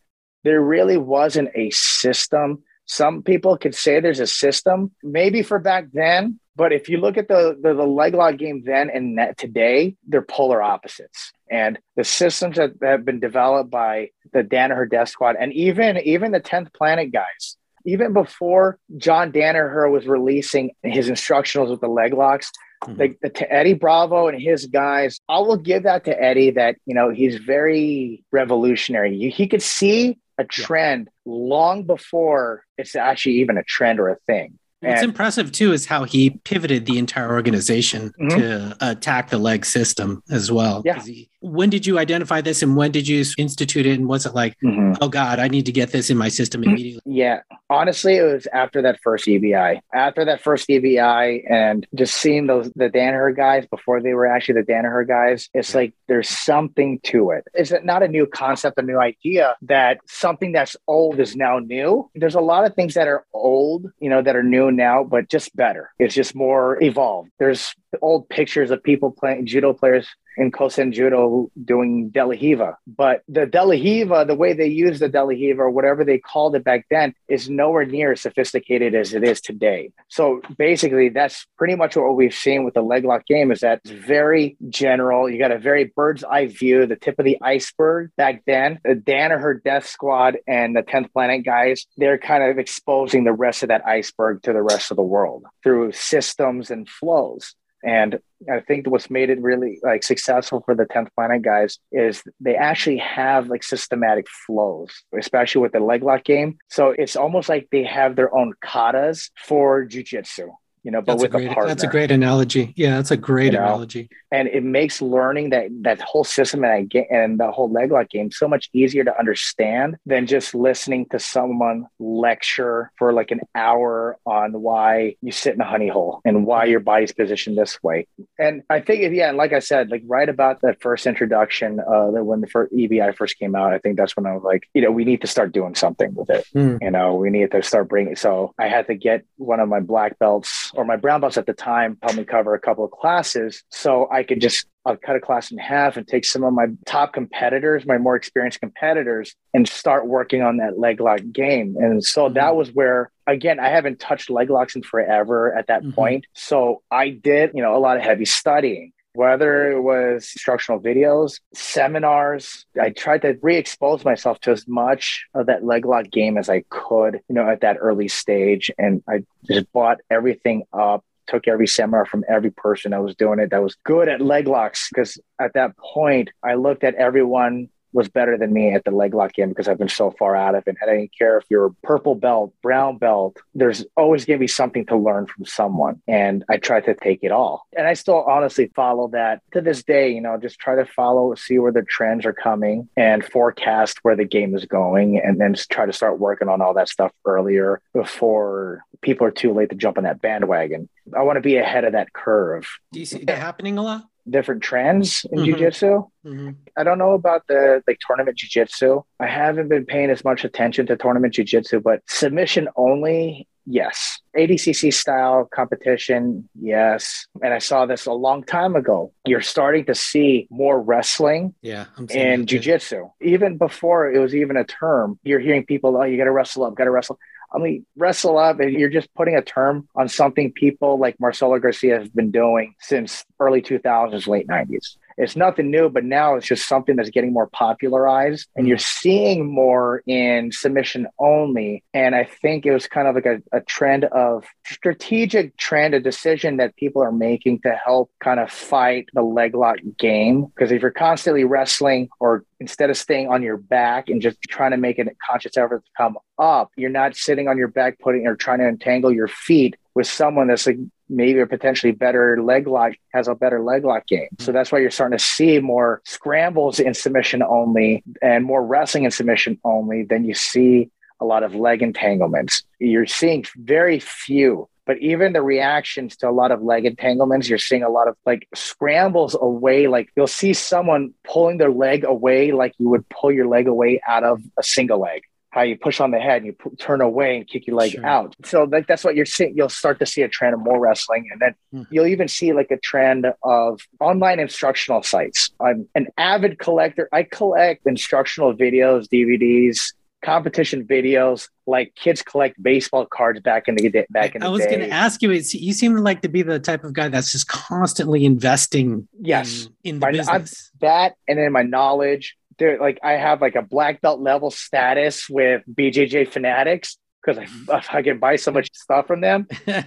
[0.44, 2.64] There really wasn't a system.
[2.88, 7.18] Some people could say there's a system, maybe for back then, but if you look
[7.18, 11.32] at the, the, the leg lock game then and that today, they're polar opposites.
[11.52, 16.32] And the systems that have been developed by the Danaher Death Squad and even even
[16.32, 22.14] the 10th Planet guys, even before John Danaher was releasing his instructionals with the leg
[22.14, 22.52] locks,
[22.84, 23.00] Mhm.
[23.00, 26.76] like the, to Eddie Bravo and his guys, I will give that to Eddie that
[26.86, 29.16] you know he's very revolutionary.
[29.16, 34.18] You, he could see a trend long before it's actually even a trend or a
[34.28, 34.58] thing.
[34.80, 38.30] What's And- impressive too is how he pivoted the entire organization Mhm.
[38.38, 40.84] to attack the leg system as well.
[40.86, 41.02] Yeah.
[41.04, 44.00] he- when did you identify this and when did you institute it?
[44.00, 44.94] And was it like, mm-hmm.
[45.02, 46.72] oh God, I need to get this in my system mm-hmm.
[46.72, 47.02] immediately?
[47.06, 49.80] Yeah, honestly, it was after that first EBI.
[49.94, 54.62] After that first EBI, and just seeing those the Danaher guys before they were actually
[54.62, 57.46] the Danaher guys, it's like there's something to it.
[57.56, 57.86] Is it.
[57.86, 62.10] Not a new concept, a new idea that something that's old is now new.
[62.16, 65.30] There's a lot of things that are old, you know, that are new now, but
[65.30, 65.92] just better.
[66.00, 67.32] It's just more evolved.
[67.40, 72.78] There's old pictures of people playing judo players in Kosen Judo doing De La Riva.
[72.86, 76.04] But the De La Riva, the way they use the De La Riva or whatever
[76.04, 79.92] they called it back then, is nowhere near as sophisticated as it is today.
[80.10, 83.82] So basically, that's pretty much what we've seen with the leg lock game is that
[83.84, 85.30] it's very general.
[85.30, 88.80] You got a very bird's eye view, the tip of the iceberg back then.
[88.88, 93.34] Uh, the Danaher Death Squad and the 10th Planet guys, they're kind of exposing the
[93.34, 97.56] rest of that iceberg to the rest of the world through systems and flows.
[97.84, 98.20] And
[98.52, 102.56] I think what's made it really like successful for the 10th planet guys is they
[102.56, 106.58] actually have like systematic flows, especially with the leg lock game.
[106.70, 110.50] So it's almost like they have their own katas for jujitsu,
[110.88, 111.68] you know, but That's a, with a, great, partner.
[111.68, 112.74] that's a great analogy.
[112.78, 113.66] Yeah, that's a great You know?
[113.66, 114.10] analogy.
[114.32, 117.92] and it makes learning that that whole system and, I get, and the whole leg
[117.92, 123.32] lock game so much easier to understand than just listening to someone lecture for like
[123.32, 127.58] an hour on why you sit in a honey hole and why your body's positioned
[127.58, 128.08] this way.
[128.40, 132.12] And I think, yeah, and like I said, like right about that first introduction, uh,
[132.12, 134.64] that when the first EBI first came out, I think that's when I was like,
[134.74, 136.46] you know, we need to start doing something with it.
[136.54, 136.78] Hmm.
[136.82, 138.16] You know, we need to start bringing.
[138.16, 141.46] So I had to get one of my black belts or my brown belts at
[141.46, 145.18] the time help me cover a couple of classes, so I could just I'll cut
[145.18, 149.36] a class in half and take some of my top competitors, my more experienced competitors,
[149.54, 151.76] and start working on that leg lock game.
[151.78, 155.84] And so that was where, again, I haven't touched leg locks in forever at that
[155.84, 155.94] Mhm.
[155.94, 156.28] point.
[156.34, 158.94] So I did, you know, a lot of heavy studying.
[159.18, 165.48] Whether it was instructional videos, seminars, I tried to re-expose myself to as much of
[165.48, 168.70] that leg lock game as I could, you know, at that early stage.
[168.78, 173.40] And I just bought everything up took every seminar from every person that was doing
[173.40, 177.68] it that was good at leg locks because at that point i looked at everyone
[177.98, 180.54] was better than me at the leg lock game because I've been so far out
[180.54, 180.78] of it.
[180.80, 184.48] And I didn't care if you're purple belt, brown belt, there's always going to be
[184.48, 186.00] something to learn from someone.
[186.08, 187.66] And I try to take it all.
[187.76, 191.34] And I still honestly follow that to this day, you know, just try to follow,
[191.34, 195.18] see where the trends are coming and forecast where the game is going.
[195.18, 199.54] And then try to start working on all that stuff earlier before people are too
[199.54, 200.88] late to jump on that bandwagon.
[201.18, 202.68] I want to be ahead of that curve.
[202.92, 204.08] Do you see that happening a lot?
[204.30, 205.46] Different trends in Mhm.
[205.46, 206.04] jiu-jitsu.
[206.26, 206.56] Mhm.
[206.78, 209.02] I don't know about the like tournament jiu-jitsu.
[209.20, 214.20] I haven't been paying as much attention to tournament jiu-jitsu, but submission only, yes.
[214.36, 217.26] ADCC style competition, yes.
[217.42, 219.14] And I saw this a long time ago.
[219.26, 221.86] You're starting to see more wrestling Yeah.
[222.14, 223.10] And jujitsu.
[223.22, 226.66] Even before it was even a term, you're hearing people, oh, you got to wrestle
[226.66, 227.18] up, got to wrestle.
[227.54, 231.60] I mean, wrestle up, and you're just putting a term on something people like Marcelo
[231.60, 234.98] Garcia have been doing since early 2000s, late 90s.
[235.18, 238.82] It's nothing new, but now it's just something that's getting more popularized and you're mm.
[238.82, 241.84] seeing more in submission only.
[241.94, 246.00] And I think it was kind of like a, a trend of strategic trend, a
[246.00, 250.46] decision that people are making to help kind of fight the leg lock game.
[250.46, 254.72] Because if you're constantly wrestling or instead of staying on your back and just trying
[254.72, 258.28] to make a conscious effort to come up, you're not sitting on your back, putting
[258.28, 260.78] or trying to entangle your feet with someone that's like
[261.10, 264.28] maybe a potentially better leg lock has a better leg lock game.
[264.38, 269.06] So that's why you're starting to see more scrambles in submission only and more wrestling
[269.06, 272.62] in submission only than you see a lot of leg entanglements.
[272.78, 277.58] You're seeing very few but even the reactions to a lot of leg entanglements, you're
[277.58, 279.88] seeing a lot of like scrambles away.
[279.88, 284.00] Like you'll see someone pulling their leg away, like you would pull your leg away
[284.08, 287.02] out of a single leg how you push on the head and you p- turn
[287.02, 288.06] away and kick your leg sure.
[288.06, 288.36] out.
[288.44, 289.56] So like that's what you're seeing.
[289.56, 291.88] You'll start to see a trend of more wrestling, and then mm.
[291.90, 295.50] you'll even see like a trend of online instructional sites.
[295.60, 297.10] I'm an avid collector.
[297.12, 303.90] I collect instructional videos, DVDs, competition videos like kids collect baseball cards back in the
[303.90, 306.28] day back in the day I was going to ask you you seem like to
[306.28, 310.28] be the type of guy that's just constantly investing yes in, in the my, business
[310.74, 314.52] I'm, that and then my knowledge there like I have like a black belt level
[314.52, 317.96] status with BJJ Fanatics because I, mm-hmm.
[317.98, 319.48] I can buy so much stuff from them.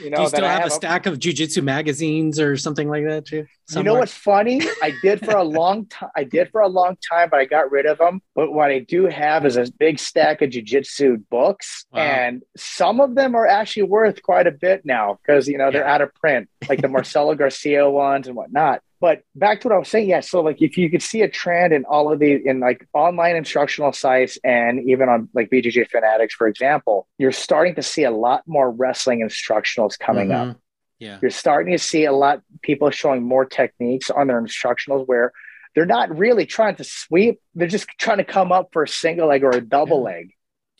[0.00, 3.04] You know, Do you still have, have, a stack of jujitsu magazines or something like
[3.04, 3.46] that too?
[3.66, 3.80] Somewhere?
[3.80, 4.60] You know what's funny?
[4.82, 6.10] I did for a long time.
[6.16, 8.20] I did for a long time, but I got rid of them.
[8.34, 12.00] But what I do have is a big stack of jujitsu books, wow.
[12.00, 15.84] and some of them are actually worth quite a bit now because you know they're
[15.84, 15.94] yeah.
[15.94, 18.82] out of print, like the Marcelo Garcia ones and whatnot.
[19.04, 20.20] But back to what I was saying, yeah.
[20.20, 23.36] So like if you could see a trend in all of the in like online
[23.36, 28.10] instructional sites and even on like BJJ Fanatics, for example, you're starting to see a
[28.10, 30.52] lot more wrestling instructionals coming mm-hmm.
[30.52, 30.60] up.
[30.98, 31.18] Yeah.
[31.20, 35.32] You're starting to see a lot people showing more techniques on their instructionals where
[35.74, 39.28] they're not really trying to sweep, they're just trying to come up for a single
[39.28, 40.14] leg or a double yeah.
[40.14, 40.30] leg.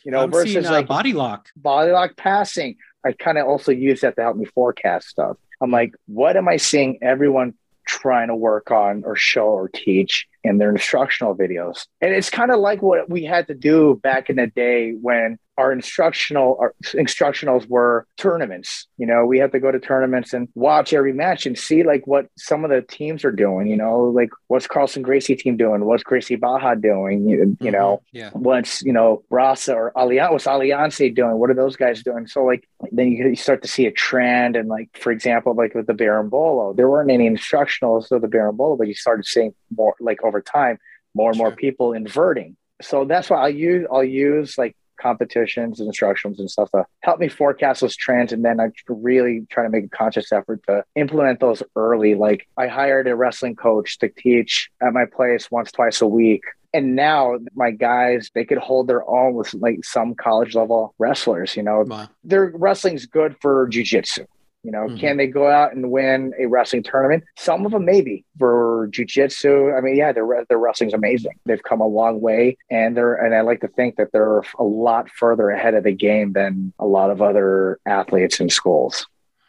[0.02, 1.50] You know, I'm versus seeing, uh, like body lock.
[1.56, 2.76] Body lock passing.
[3.04, 5.36] I kind of also use that to help me forecast stuff.
[5.60, 7.52] I'm like, what am I seeing everyone
[7.86, 11.86] trying to work on or show or teach in their instructional videos.
[12.00, 15.38] And it's kind of like what we had to do back in the day when
[15.56, 18.86] our instructional our instructionals were tournaments.
[18.96, 22.06] You know, we had to go to tournaments and watch every match and see like
[22.06, 23.66] what some of the teams are doing.
[23.66, 25.84] You know, like what's Carlson Gracie team doing?
[25.84, 27.28] What's Gracie Barra doing?
[27.28, 27.70] You, you mm-hmm.
[27.70, 28.30] know, yeah.
[28.32, 30.32] what's you know Brasa or Alliance?
[30.32, 31.38] What's Alliance doing?
[31.38, 32.26] What are those guys doing?
[32.26, 35.86] So like then you start to see a trend and like for example like with
[35.86, 40.22] the berimbolo, there weren't any instructionals of the berimbolo, but you started seeing more like
[40.22, 40.78] over time
[41.14, 42.56] more and more people inverting.
[42.82, 47.20] So that's why I'll use I'll use like competitions and instructions and stuff to help
[47.20, 48.32] me forecast those trends.
[48.32, 52.14] And then I really try to make a conscious effort to implement those early.
[52.14, 56.42] Like I hired a wrestling coach to teach at my place once, twice a week.
[56.72, 61.54] And now my guys, they could hold their own with like some college level wrestlers,
[61.54, 62.08] you know, wow.
[62.24, 64.26] their wrestling's good for jujitsu.
[64.64, 64.96] You know, mm-hmm.
[64.96, 67.24] can they go out and win a wrestling tournament?
[67.36, 68.24] Some of them maybe.
[68.38, 71.32] For jujitsu, I mean, yeah, their their wrestling's amazing.
[71.44, 74.64] They've come a long way, and they're and I like to think that they're a
[74.64, 79.06] lot further ahead of the game than a lot of other athletes in schools.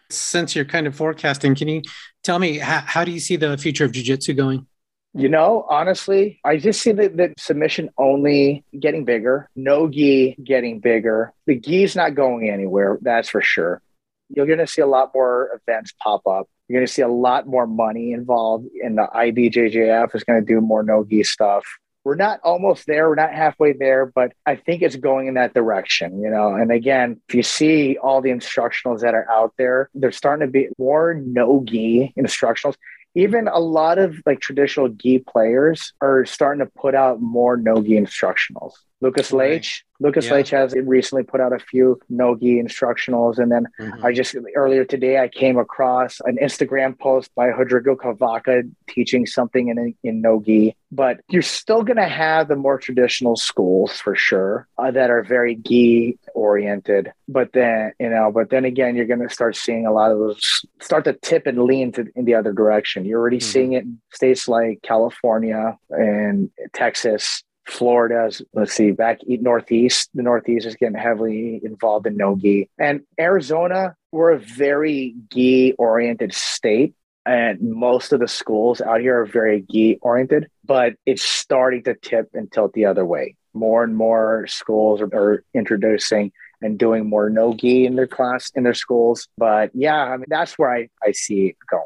[0.10, 1.82] Since you're kind of forecasting, can you
[2.22, 4.68] tell me how, how do you see the future of jujitsu going?
[5.14, 10.82] You know, honestly, I just see the, the submission only getting bigger, no gi getting
[10.82, 11.32] bigger.
[11.48, 13.82] The gi's not going anywhere, that's for sure
[14.30, 16.48] you're going to see a lot more events pop up.
[16.68, 20.46] You're going to see a lot more money involved in the IBJJF is going to
[20.46, 21.66] do more no-gi stuff.
[22.04, 23.10] We're not almost there.
[23.10, 26.54] We're not halfway there, but I think it's going in that direction, you know.
[26.54, 30.52] And again, if you see all the instructionals that are out there, they're starting to
[30.52, 32.76] be more no-gi instructionals
[33.16, 37.82] even a lot of like traditional gi players are starting to put out more no
[37.82, 38.74] gi instructionals.
[39.06, 40.34] Lucas Leite, Lucas yeah.
[40.34, 43.38] Leite has recently put out a few no-gi instructionals.
[43.38, 44.04] And then mm-hmm.
[44.04, 49.68] I just earlier today I came across an Instagram post by Rodrigo Cavaca teaching something
[49.68, 50.76] in in no-gi.
[50.92, 55.24] But you're still going to have the more traditional schools for sure uh, that are
[55.24, 57.12] very gi oriented.
[57.28, 60.18] But then you know, but then again, you're going to start seeing a lot of
[60.18, 63.06] those start to tip and lean to, in the other direction.
[63.06, 63.52] You're already mm-hmm.
[63.52, 70.10] seeing it in states like California and Texas Florida's, let's see, back northeast.
[70.14, 72.70] The northeast is getting heavily involved in no gi.
[72.80, 76.94] And Arizona, we're a very gi oriented state.
[77.26, 81.96] And most of the schools out here are very gi oriented, but it's starting to
[81.96, 83.36] tip and tilt the other way.
[83.54, 88.52] More and more schools are, are introducing and doing more no gi in their class
[88.54, 89.28] in their schools.
[89.38, 91.86] But yeah, I mean that's where I, I see it going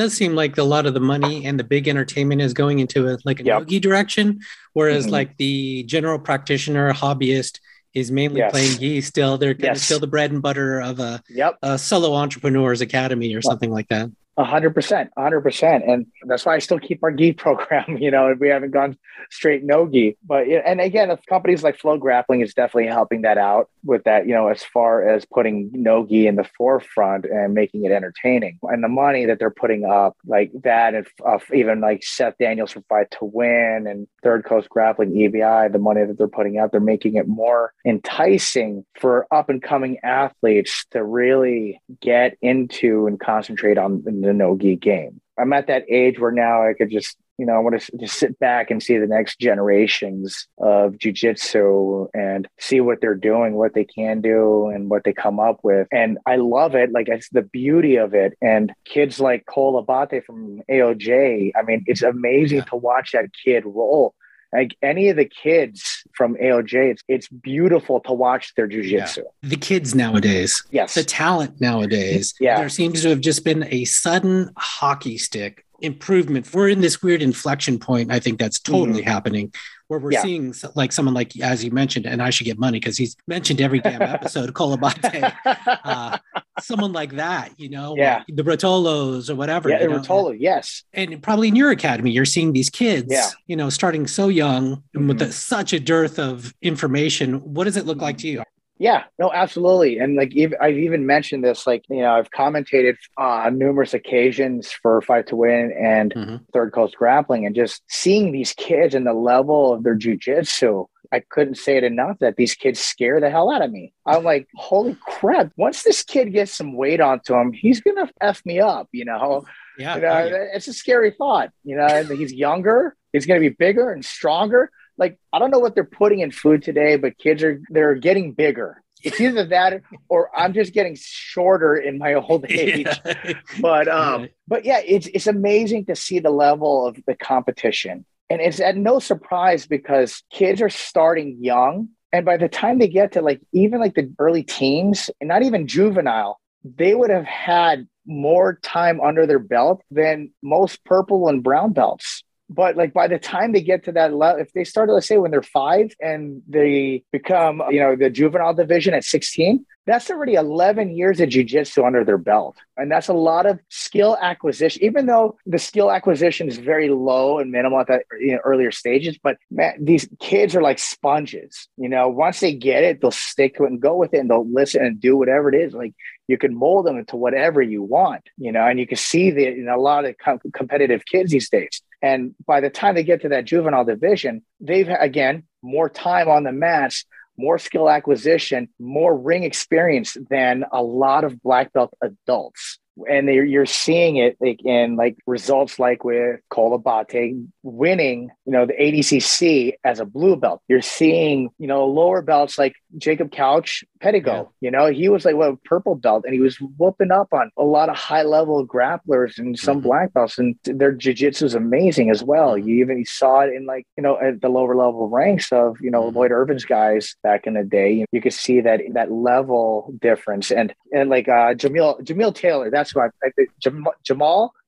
[0.00, 3.08] does seem like a lot of the money and the big entertainment is going into
[3.08, 3.60] a, like a yep.
[3.60, 4.40] nogi direction,
[4.72, 5.12] whereas mm-hmm.
[5.12, 7.60] like the general practitioner hobbyist
[7.92, 8.50] is mainly yes.
[8.50, 9.36] playing gi still.
[9.36, 9.82] They're yes.
[9.82, 11.58] still the bread and butter of a, yep.
[11.62, 14.10] a solo entrepreneurs academy or something like that.
[14.36, 17.98] A hundred percent, a hundred percent, and that's why I still keep our gi program.
[17.98, 18.96] You know, we haven't gone
[19.30, 23.68] straight no gi, but and again, companies like Flow Grappling is definitely helping that out
[23.84, 24.26] with that.
[24.26, 28.58] You know, as far as putting no gi in the forefront and making it entertaining,
[28.62, 32.72] and the money that they're putting up, like that, and uh, even like Seth Daniels
[32.72, 36.72] from Fight to Win and Third Coast Grappling EBI, the money that they're putting out,
[36.72, 43.20] they're making it more enticing for up and coming athletes to really get into and
[43.20, 45.20] concentrate on the no gi game.
[45.40, 48.18] I'm at that age where now I could just, you know, I want to just
[48.18, 53.74] sit back and see the next generations of jujitsu and see what they're doing, what
[53.74, 55.88] they can do, and what they come up with.
[55.90, 56.92] And I love it.
[56.92, 58.34] Like it's the beauty of it.
[58.42, 62.64] And kids like Cole Abate from AOJ, I mean, it's amazing yeah.
[62.64, 64.14] to watch that kid roll
[64.52, 69.18] like any of the kids from AOJ, it's it's beautiful to watch their jujitsu.
[69.18, 69.48] Yeah.
[69.48, 73.84] The kids nowadays, yes, the talent nowadays, yeah, there seems to have just been a
[73.84, 76.52] sudden hockey stick improvement.
[76.52, 78.12] We're in this weird inflection point.
[78.12, 79.10] I think that's totally mm-hmm.
[79.10, 79.52] happening
[79.90, 80.22] where we're yeah.
[80.22, 83.60] seeing like someone like as you mentioned, and I should get money because he's mentioned
[83.60, 86.16] every damn episode, Cole Abate, uh,
[86.60, 89.68] someone like that, you know, yeah, the Ruotolos or whatever.
[89.68, 90.84] Yeah, the Ruotolo, yes.
[90.92, 93.30] And probably in your academy, you're seeing these kids, yeah.
[93.48, 95.08] you know, starting so young mm-hmm.
[95.08, 97.40] with the, such a dearth of information.
[97.52, 98.44] What does it look like to you?
[98.80, 99.98] Yeah, no, absolutely.
[99.98, 105.02] And like I've even mentioned this, like, you know, I've commentated on numerous occasions for
[105.02, 106.36] Fight to Win and mm-hmm.
[106.54, 110.86] Third Coast Grappling and just seeing these kids and the level of their jujitsu.
[111.12, 113.92] I couldn't say it enough that these kids scare the hell out of me.
[114.06, 115.52] I'm like, holy crap.
[115.58, 119.04] Once this kid gets some weight onto him, he's going to F me up, you
[119.04, 119.44] know?
[119.78, 121.50] Yeah, you know, It's a scary thought.
[121.64, 124.70] You know, he's younger, he's going to be bigger and stronger
[125.00, 128.32] like I don't know what they're putting in food today, but kids are they're getting
[128.32, 128.82] bigger.
[129.02, 132.86] It's either that or I'm just getting shorter in my old age.
[132.86, 133.32] Yeah.
[133.60, 138.04] But um, but yeah, it's it's amazing to see the level of the competition.
[138.28, 141.88] And it's at no surprise because kids are starting young.
[142.12, 145.42] And by the time they get to like even like the early teens and not
[145.42, 151.42] even juvenile, they would have had more time under their belt than most purple and
[151.42, 152.19] brown belts
[152.50, 155.18] but like by the time they get to that level, if they started, let's say
[155.18, 160.34] when they're five and they become, you know, the juvenile division at 16, that's already
[160.34, 162.56] 11 years of jujitsu under their belt.
[162.76, 167.38] And that's a lot of skill acquisition, even though the skill acquisition is very low
[167.38, 169.16] and minimal at the you know, earlier stages.
[169.22, 171.68] But man, these kids are like sponges.
[171.76, 174.28] You know, once they get it, they'll stick to it and go with it and
[174.28, 175.72] they'll listen and do whatever it is.
[175.72, 175.94] Like
[176.26, 179.52] you can mold them into whatever you want, you know, and you can see that
[179.54, 181.80] in a lot of com- competitive kids these days.
[182.02, 186.44] And by the time they get to that juvenile division, they've again more time on
[186.44, 187.04] the mats,
[187.36, 193.66] more skill acquisition, more ring experience than a lot of black belt adults and you're
[193.66, 199.74] seeing it like in like results like with Cole Abate winning, you know, the ADCC
[199.84, 200.62] as a blue belt.
[200.68, 204.26] You're seeing, you know, lower belts like Jacob Couch, Pedigo.
[204.26, 204.44] Yeah.
[204.60, 207.50] You know, he was like what well, purple belt, and he was whooping up on
[207.56, 209.88] a lot of high level grapplers and some mm-hmm.
[209.88, 212.54] black belts, and their jiu-jitsu is amazing as well.
[212.54, 212.68] Mm-hmm.
[212.68, 215.90] You even saw it in like you know at the lower level ranks of you
[215.90, 216.16] know mm-hmm.
[216.16, 218.04] Lloyd Irvin's guys back in the day.
[218.12, 222.70] You could see that that level difference, and and like uh, Jamil Jamil Taylor.
[222.70, 223.94] That's I think Jamal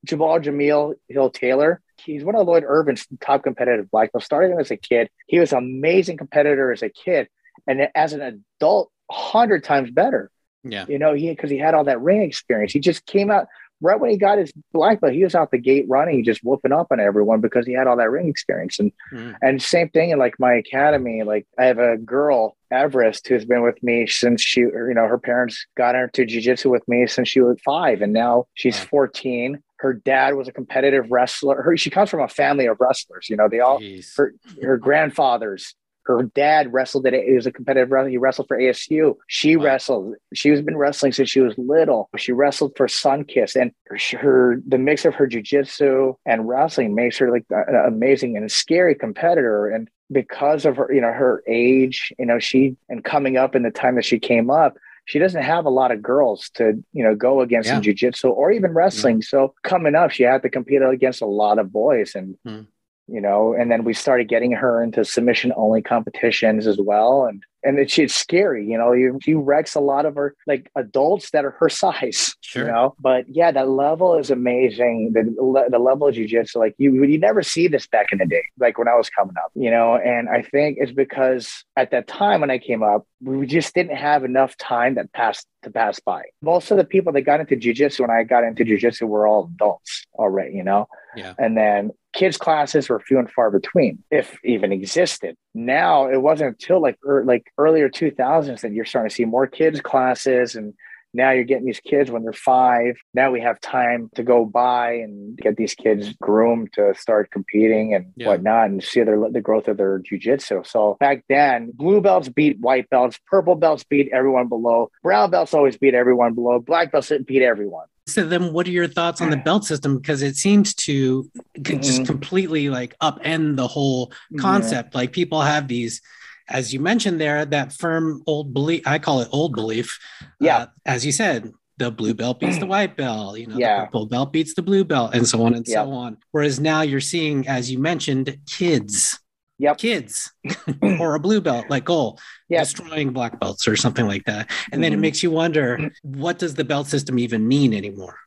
[0.05, 4.25] Jamal Jamil Hill Taylor he's one of Lloyd Irvin's top competitive black belts.
[4.25, 5.09] Started him as a kid.
[5.27, 7.27] He was an amazing competitor as a kid,
[7.67, 10.29] and as an adult, hundred times better.
[10.63, 12.71] Yeah, you know, he because he had all that ring experience.
[12.71, 13.47] He just came out
[13.83, 15.13] right when he got his black belt.
[15.13, 17.97] He was out the gate running, just whooping up on everyone because he had all
[17.97, 18.79] that ring experience.
[18.79, 19.35] And mm.
[19.41, 21.23] and same thing in like my academy.
[21.23, 25.19] Like I have a girl Everest, who's been with me since she, you know, her
[25.19, 28.87] parents got her into jujitsu with me since she was five, and now she's wow.
[28.89, 29.63] 14.
[29.77, 31.61] Her dad was a competitive wrestler.
[31.61, 33.29] Her, she comes from a family of wrestlers.
[33.29, 33.81] You know, they all
[34.17, 35.75] her her grandfathers
[36.05, 38.09] her dad wrestled at he was a competitive wrestler.
[38.09, 39.15] He wrestled for ASU.
[39.27, 39.65] She wow.
[39.65, 40.15] wrestled.
[40.33, 42.09] She has been wrestling since she was little.
[42.17, 43.71] She wrestled for Sunkist, and
[44.19, 48.49] her, the mix of her jujitsu and wrestling makes her like an amazing and a
[48.49, 49.69] scary competitor.
[49.69, 53.63] And because of her, you know, her age, you know, she and coming up in
[53.63, 54.75] the time that she came up,
[55.05, 57.77] she doesn't have a lot of girls to you know go against yeah.
[57.77, 59.23] in jiu-jitsu or even wrestling mm.
[59.23, 62.65] so coming up she had to compete against a lot of boys and mm.
[63.07, 67.25] You know, and then we started getting her into submission only competitions as well.
[67.25, 70.69] And and it's, it's scary, you know, you, she wrecks a lot of her like
[70.75, 72.65] adults that are her size, sure.
[72.65, 75.13] you know, but yeah, that level is amazing.
[75.13, 75.23] The,
[75.69, 78.77] the level of jujitsu, like you, you never see this back in the day, like
[78.77, 82.41] when I was coming up, you know, and I think it's because at that time
[82.41, 86.23] when I came up, we just didn't have enough time that passed to pass by.
[86.41, 89.49] Most of the people that got into jujitsu when I got into jujitsu were all
[89.55, 90.87] adults already, you know?
[91.15, 91.33] Yeah.
[91.37, 95.35] And then kids classes were few and far between, if even existed.
[95.53, 99.47] Now it wasn't until like er, like earlier 2000s that you're starting to see more
[99.47, 100.73] kids classes and
[101.13, 102.95] now you're getting these kids when they're five.
[103.13, 107.93] Now we have time to go by and get these kids groomed to start competing
[107.93, 108.27] and yeah.
[108.27, 110.65] whatnot and see their, the growth of their jujitsu.
[110.65, 115.53] So back then, blue belts beat white belts, purple belts beat everyone below, brown belts
[115.53, 117.85] always beat everyone below, black belts didn't beat everyone.
[118.07, 119.97] So then what are your thoughts on the belt system?
[119.97, 121.23] Because it seems to
[121.57, 121.81] mm-hmm.
[121.81, 124.93] just completely like upend the whole concept.
[124.93, 124.97] Yeah.
[124.97, 126.01] Like people have these,
[126.49, 129.97] as you mentioned there, that firm old belief, I call it old belief.
[130.39, 130.57] Yeah.
[130.57, 133.79] Uh, as you said, the blue belt beats the white belt, you know, yeah.
[133.79, 135.85] the purple belt beats the blue belt, and so on and yep.
[135.85, 136.17] so on.
[136.31, 139.17] Whereas now you're seeing, as you mentioned, kids
[139.63, 139.77] yep.
[139.77, 140.31] kids
[140.99, 142.63] or a blue belt like Cole yep.
[142.63, 144.51] destroying black belts or something like that.
[144.71, 144.99] And then mm-hmm.
[144.99, 148.17] it makes you wonder what does the belt system even mean anymore?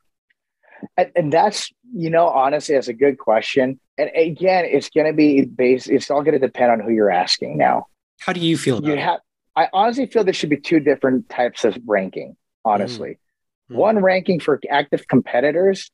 [0.97, 3.79] And, and that's you know honestly that's a good question.
[3.97, 7.11] And again it's going to be based it's all going to depend on who you're
[7.11, 7.87] asking now.
[8.19, 9.19] How do you feel you have
[9.55, 12.35] i honestly feel there should be two different types of ranking
[12.65, 13.19] honestly.
[13.69, 13.77] Mm-hmm.
[13.77, 15.91] one ranking for active competitors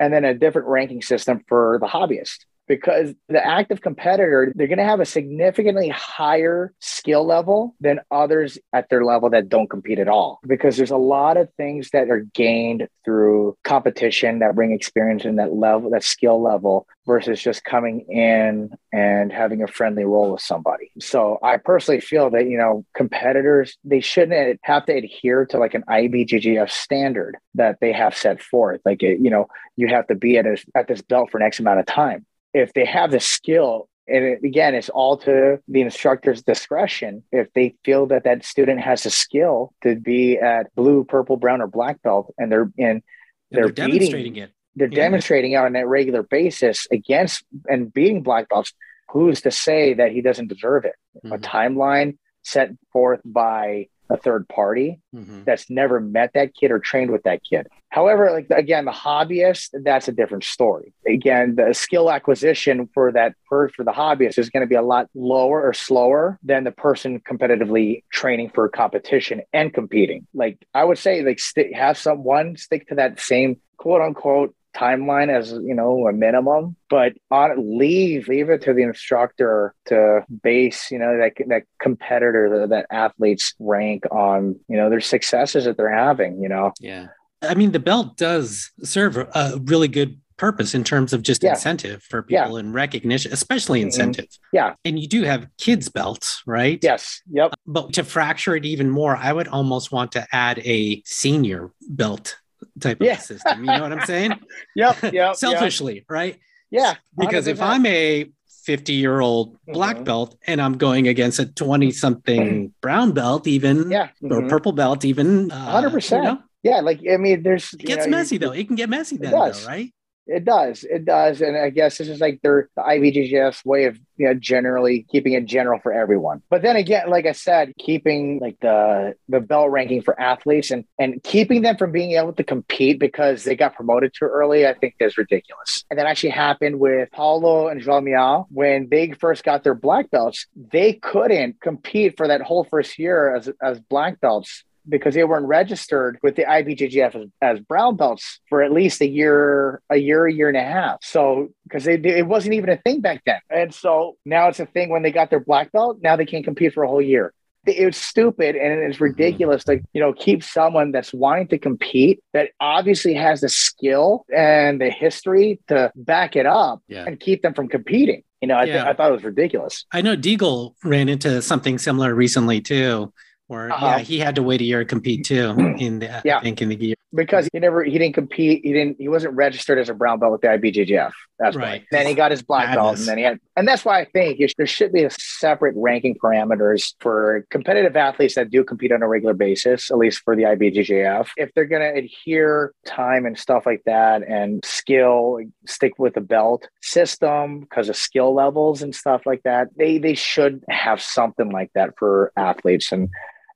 [0.00, 4.78] and then a different ranking system for the hobbyist because the active competitor, they're going
[4.78, 9.98] to have a significantly higher skill level than others at their level that don't compete
[9.98, 10.38] at all.
[10.46, 15.34] Because there's a lot of things that are gained through competition that bring experience in
[15.34, 20.40] that level, that skill level, versus just coming in and having a friendly role with
[20.40, 20.92] somebody.
[21.00, 25.74] So I personally feel that, you know, competitors, they shouldn't have to adhere to like
[25.74, 28.80] an IBJJF standard that they have set forth.
[28.84, 31.42] Like, it, you know, you have to be at, a, at this belt for an
[31.42, 35.58] X amount of time if they have the skill and it, again it's all to
[35.68, 40.74] the instructor's discretion if they feel that that student has a skill to be at
[40.74, 43.02] blue purple brown or black belt and they're in
[43.50, 45.02] they're, they're demonstrating it they're yeah.
[45.02, 48.72] demonstrating it on a regular basis against and beating black belts
[49.10, 50.94] who's to say that he doesn't deserve it
[51.24, 51.32] mm-hmm.
[51.32, 55.44] a timeline set forth by a third party mm-hmm.
[55.44, 57.66] that's never met that kid or trained with that kid.
[57.90, 60.92] However, like again, the hobbyist, that's a different story.
[61.06, 64.82] Again, the skill acquisition for that for, for the hobbyist is going to be a
[64.82, 70.26] lot lower or slower than the person competitively training for competition and competing.
[70.34, 75.28] Like I would say, like st- have someone stick to that same quote unquote timeline
[75.28, 80.90] as you know a minimum but on leave leave it to the instructor to base
[80.90, 85.76] you know that that competitor that, that athletes rank on you know their successes that
[85.76, 87.08] they're having you know yeah
[87.42, 91.50] i mean the belt does serve a really good purpose in terms of just yeah.
[91.50, 92.60] incentive for people yeah.
[92.60, 93.88] and recognition, especially mm-hmm.
[93.88, 94.24] incentive.
[94.24, 94.56] Mm-hmm.
[94.56, 94.74] Yeah.
[94.86, 96.78] And you do have kids' belts, right?
[96.82, 97.20] Yes.
[97.30, 97.52] Yep.
[97.66, 102.38] But to fracture it even more, I would almost want to add a senior belt
[102.80, 103.12] type yeah.
[103.12, 103.60] of system.
[103.60, 104.34] You know what I'm saying?
[104.76, 104.96] yep.
[105.02, 105.36] Yep.
[105.36, 106.04] Selfishly, yep.
[106.08, 106.38] right?
[106.70, 106.94] Yeah.
[106.94, 106.96] 100%.
[107.18, 108.30] Because if I'm a
[108.64, 110.04] 50 year old black mm-hmm.
[110.04, 114.08] belt and I'm going against a 20 something brown belt, even yeah.
[114.22, 114.32] Mm-hmm.
[114.32, 116.10] or purple belt, even uh, 100%.
[116.10, 116.38] You know?
[116.62, 116.80] Yeah.
[116.80, 118.52] Like, I mean, there's, it gets know, messy you, though.
[118.52, 119.92] It can get messy then, though, right?
[120.30, 120.84] It does.
[120.84, 121.40] It does.
[121.40, 125.32] And I guess this is like their the IBJJF's way of you know generally keeping
[125.32, 126.42] it general for everyone.
[126.48, 130.84] But then again, like I said, keeping like the the belt ranking for athletes and
[131.00, 134.74] and keeping them from being able to compete because they got promoted too early, I
[134.74, 135.84] think is ridiculous.
[135.90, 140.10] And that actually happened with Paulo and João Miyao when they first got their black
[140.10, 140.46] belts.
[140.54, 145.46] They couldn't compete for that whole first year as as black belts because they weren't
[145.46, 150.26] registered with the IBJJF as, as, brown belts for at least a year, a year,
[150.26, 150.98] a year and a half.
[151.02, 154.88] So because it wasn't even a thing back then, and so now it's a thing
[154.88, 155.98] when they got their black belt.
[156.02, 157.32] Now they can't compete for a whole year.
[157.66, 159.04] It's stupid and it's mm-hmm.
[159.04, 164.24] ridiculous to you know keep someone that's wanting to compete that obviously has the skill
[164.34, 167.04] and the history to back it up yeah.
[167.06, 168.22] and keep them from competing.
[168.40, 168.72] You know, I, yeah.
[168.72, 169.84] th- I thought it was ridiculous.
[169.92, 173.12] I know Deagle ran into something similar recently too
[173.50, 173.86] or uh-huh.
[173.86, 176.38] yeah, he had to wait a year to compete too in the yeah.
[176.38, 178.60] I think in the year because he never he didn't compete.
[178.62, 181.84] He didn't he wasn't registered as a brown belt with the IBJJF That's right.
[181.90, 182.76] Then he got his black Madness.
[182.76, 185.74] belt, and then he had, and that's why I think there should be a separate
[185.76, 190.36] ranking parameters for competitive athletes that do compete on a regular basis, at least for
[190.36, 191.28] the IBJJF.
[191.36, 196.20] If they're going to adhere time and stuff like that, and skill, stick with the
[196.20, 201.50] belt system because of skill levels and stuff like that, they they should have something
[201.50, 203.08] like that for athletes and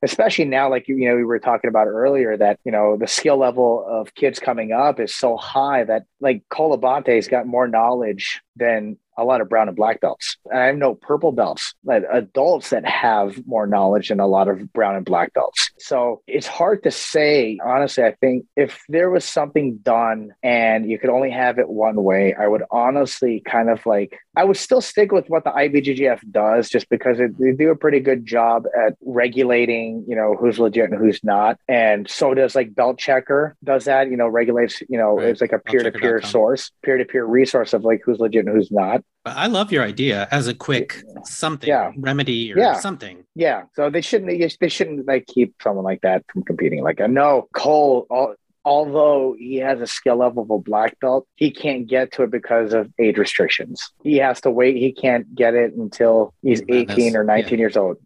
[0.04, 3.06] especially now, like you, you know, we were talking about earlier that, you know, the
[3.06, 7.66] skill level of kids coming up is so high that like Cole Abate's got more
[7.66, 10.36] knowledge than a lot of brown and black belts.
[10.52, 14.96] I know purple belts, but adults that have more knowledge than a lot of brown
[14.96, 15.70] and black belts.
[15.78, 17.58] So it's hard to say.
[17.64, 22.02] Honestly, I think if there was something done and you could only have it one
[22.02, 26.20] way, I would honestly kind of like, I would still stick with what the IBJJF
[26.30, 30.58] does just because it, they do a pretty good job at regulating, you know, who's
[30.58, 31.58] legit and who's not.
[31.68, 35.28] And so does like Belt Checker does that, you know, regulates, you know, right.
[35.28, 38.46] it's like a peer to peer source, peer to peer resource of like who's legit
[38.46, 39.03] and who's not.
[39.26, 41.92] I love your idea as a quick something yeah.
[41.96, 42.74] remedy or yeah.
[42.74, 43.24] something.
[43.34, 43.62] Yeah.
[43.74, 46.82] So they shouldn't they shouldn't like keep someone like that from competing.
[46.82, 48.34] Like I know Cole all,
[48.64, 52.30] although he has a skill level of a black belt, he can't get to it
[52.30, 53.92] because of age restrictions.
[54.02, 54.76] He has to wait.
[54.76, 57.58] He can't get it until he's 18 or 19 yeah.
[57.58, 57.96] years old.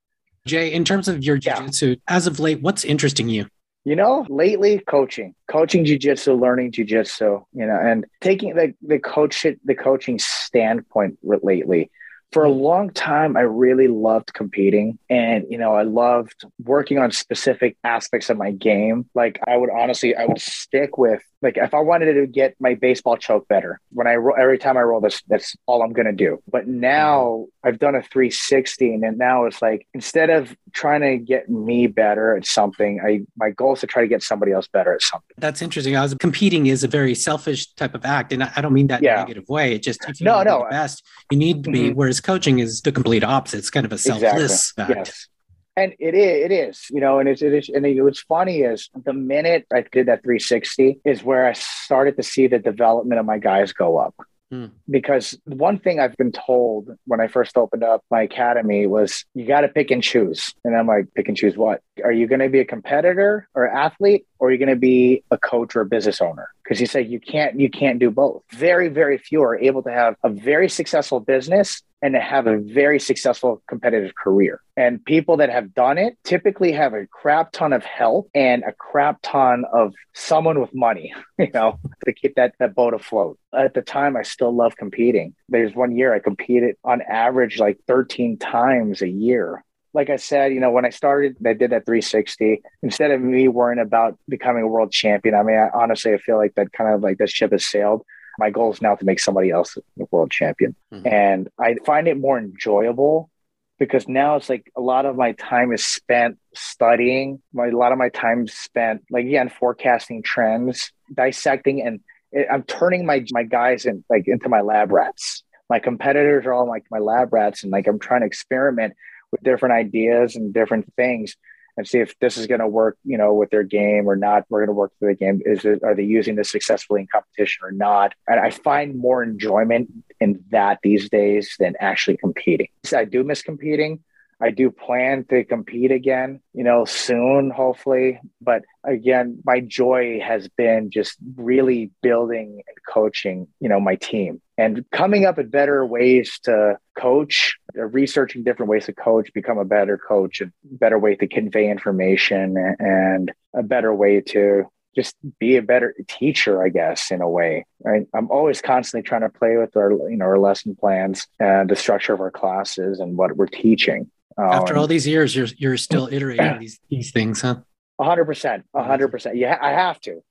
[0.47, 3.47] Jay, in terms of your jiu-jitsu, as of late, what's interesting you?
[3.85, 9.47] You know, lately coaching, coaching jujitsu, learning jujitsu, you know, and taking the the coach
[9.65, 11.91] the coaching standpoint lately
[12.33, 17.11] for a long time i really loved competing and you know i loved working on
[17.11, 19.07] specific aspects of my game.
[19.15, 22.75] Like i would honestly i would stick with like if i wanted to get my
[22.75, 26.07] baseball choke better when i roll every time i roll this that's all i'm going
[26.07, 26.39] to do.
[26.51, 31.49] But now i've done a 360 and now it's like instead of trying to get
[31.49, 34.95] me better at something i my goal is to try to get somebody else better
[34.95, 35.35] at something.
[35.39, 35.97] That's interesting.
[35.97, 39.03] I was competing is a very selfish type of act and i don't mean that
[39.03, 39.15] yeah.
[39.15, 39.75] in a negative way.
[39.75, 41.99] It just if you no no best you need to be mm-hmm.
[41.99, 43.59] whereas coaching is the complete opposite.
[43.59, 44.97] It's kind of a selfless exactly.
[44.97, 45.29] Yes.
[45.77, 48.91] And it is, it is, you know, and it's, it is, and what's funny is
[49.05, 53.27] the minute I did that 360 is where I started to see the development of
[53.27, 54.17] my guys go up.
[54.51, 54.67] Hmm.
[54.89, 59.47] Because one thing I've been told when I first opened up my academy was you
[59.47, 60.55] got to pick and choose.
[60.65, 61.83] And I'm like, pick and choose what?
[62.03, 65.23] Are you going to be a competitor or athlete, or are you going to be
[65.31, 66.49] a coach or a business owner?
[66.65, 68.43] Because you say you can't, you can't do both.
[68.53, 72.59] Very, very few are able to have a very successful business and to have a
[72.59, 74.61] very successful competitive career.
[74.77, 78.73] And people that have done it typically have a crap ton of help and a
[78.73, 83.39] crap ton of someone with money, you know, to keep that, that boat afloat.
[83.53, 85.35] At the time, I still love competing.
[85.49, 90.53] There's one year I competed on average like 13 times a year like I said,
[90.53, 92.63] you know, when I started, I did that 360.
[92.83, 96.37] Instead of me worrying about becoming a world champion, I mean, I, honestly, I feel
[96.37, 98.05] like that kind of like that ship has sailed
[98.39, 100.75] my goal is now to make somebody else a world champion.
[100.93, 101.07] Mm-hmm.
[101.07, 103.31] And I find it more enjoyable
[103.79, 107.43] because now it's like a lot of my time is spent studying.
[107.53, 112.01] My, a lot of my time spent like again forecasting trends, dissecting, and
[112.33, 115.43] it, I'm turning my my guys in like into my lab rats.
[115.69, 118.95] My competitors are all like my lab rats, and like I'm trying to experiment
[119.31, 121.37] with different ideas and different things
[121.79, 124.43] and see if this is going to work, you know, with their game or not.
[124.51, 125.41] We're going to work through the game.
[125.47, 128.15] Is it, are they using this successfully in competition or not?
[128.27, 129.89] And I find more enjoyment
[130.21, 132.67] in that these days than actually competing.
[132.93, 134.01] I do miss competing.
[134.41, 138.21] I do plan to compete again, you know, soon, hopefully.
[138.41, 144.41] But again, my joy has been just really building and coaching, you know, my team
[144.59, 149.57] and coming up with better ways to coach, uh, researching different ways to coach, become
[149.57, 154.65] a better coach, a better way to convey information and a better way to
[154.97, 157.67] just be a better teacher, I guess, in a way.
[157.85, 158.07] Right?
[158.13, 161.77] I'm always constantly trying to play with our, you know, our lesson plans and the
[161.77, 164.11] structure of our classes and what we're teaching.
[164.39, 167.57] After um, all these years, you're you're still iterating these these things, huh?
[168.01, 169.37] hundred percent, hundred percent.
[169.37, 170.23] Yeah, I have to.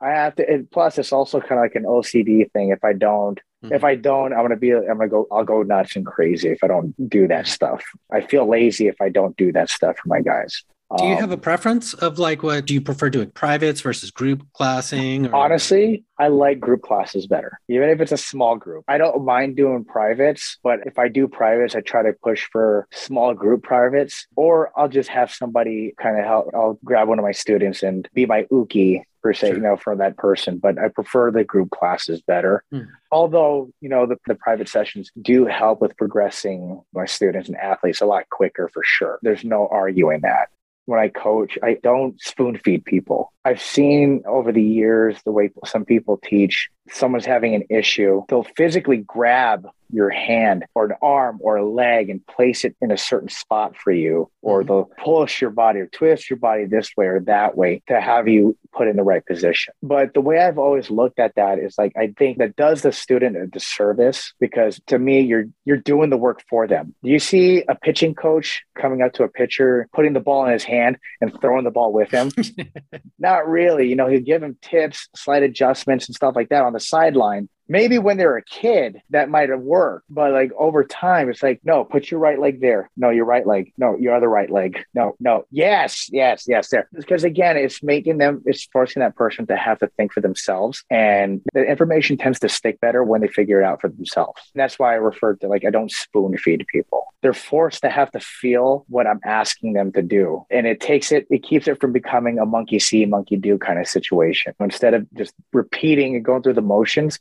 [0.00, 0.48] I have to.
[0.48, 2.70] And plus, it's also kind of like an OCD thing.
[2.70, 3.74] If I don't, mm-hmm.
[3.74, 4.72] if I don't, I'm gonna be.
[4.72, 5.26] I'm gonna go.
[5.32, 7.82] I'll go nuts and crazy if I don't do that stuff.
[8.12, 10.62] I feel lazy if I don't do that stuff for my guys.
[10.96, 14.10] Do you have a um, preference of like what do you prefer doing privates versus
[14.10, 15.26] group classing?
[15.26, 15.34] Or?
[15.36, 18.84] Honestly, I like group classes better, even if it's a small group.
[18.88, 22.88] I don't mind doing privates, but if I do privates, I try to push for
[22.90, 26.48] small group privates, or I'll just have somebody kind of help.
[26.54, 29.56] I'll grab one of my students and be my uke per se, sure.
[29.56, 30.56] you know, for that person.
[30.56, 32.64] But I prefer the group classes better.
[32.72, 32.84] Hmm.
[33.12, 38.00] Although, you know, the, the private sessions do help with progressing my students and athletes
[38.00, 39.18] a lot quicker for sure.
[39.20, 40.48] There's no arguing that
[40.88, 43.30] when I coach, I don't spoon feed people.
[43.44, 48.46] I've seen over the years the way some people teach, someone's having an issue, they'll
[48.56, 52.98] physically grab your hand or an arm or a leg and place it in a
[52.98, 54.68] certain spot for you, or mm-hmm.
[54.68, 58.28] they'll push your body or twist your body this way or that way to have
[58.28, 59.72] you put in the right position.
[59.82, 62.92] But the way I've always looked at that is like I think that does the
[62.92, 66.94] student a disservice because to me you're you're doing the work for them.
[67.02, 70.52] Do you see a pitching coach coming up to a pitcher, putting the ball in
[70.52, 72.30] his hand and throwing the ball with him?
[73.18, 73.88] Not really.
[73.88, 77.48] You know, he'll give him tips, slight adjustments and stuff like that on the sideline
[77.68, 81.60] maybe when they're a kid that might have worked but like over time it's like
[81.64, 82.90] no put your right leg there.
[82.96, 83.72] No your right leg.
[83.76, 84.84] No your other right leg.
[84.94, 85.44] No no.
[85.50, 86.88] Yes yes yes there.
[86.92, 90.84] Because again it's making them it's forcing that person to have to think for themselves
[90.90, 94.40] and the information tends to stick better when they figure it out for themselves.
[94.54, 97.04] And that's why i refer to like i don't spoon feed people.
[97.20, 101.12] They're forced to have to feel what i'm asking them to do and it takes
[101.12, 104.54] it it keeps it from becoming a monkey see monkey do kind of situation.
[104.60, 107.18] Instead of just repeating and going through the motions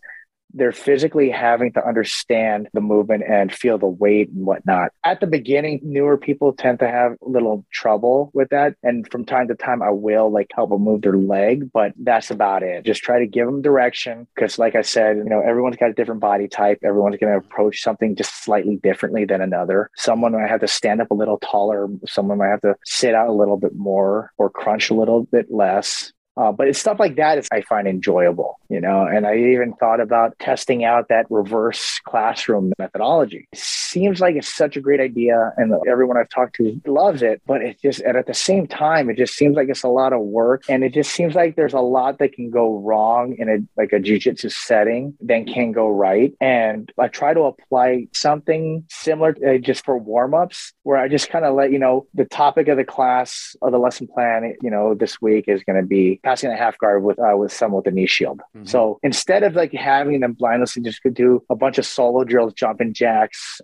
[0.53, 4.91] they're physically having to understand the movement and feel the weight and whatnot.
[5.03, 8.75] At the beginning, newer people tend to have a little trouble with that.
[8.83, 12.31] And from time to time, I will like help them move their leg, but that's
[12.31, 12.85] about it.
[12.85, 14.27] Just try to give them direction.
[14.37, 16.79] Cause like I said, you know, everyone's got a different body type.
[16.83, 19.89] Everyone's going to approach something just slightly differently than another.
[19.95, 21.87] Someone might have to stand up a little taller.
[22.07, 25.51] Someone might have to sit out a little bit more or crunch a little bit
[25.51, 26.13] less.
[26.37, 29.05] Uh, but it's stuff like that is I find enjoyable, you know.
[29.05, 33.47] And I even thought about testing out that reverse classroom methodology.
[33.55, 37.41] Seems like it's such a great idea, and everyone I've talked to loves it.
[37.47, 40.13] But it just, and at the same time, it just seems like it's a lot
[40.13, 43.49] of work, and it just seems like there's a lot that can go wrong in
[43.49, 46.33] a like a jujitsu setting, than can go right.
[46.39, 51.29] And I try to apply something similar uh, just for warm ups, where I just
[51.29, 54.69] kind of let you know the topic of the class or the lesson plan, you
[54.69, 57.81] know, this week is going to be passing a half guard with uh, with someone
[57.81, 58.41] with a knee shield.
[58.55, 58.65] Mm-hmm.
[58.65, 62.53] So instead of like having them blindlessly just could do a bunch of solo drills,
[62.53, 63.61] jumping jacks,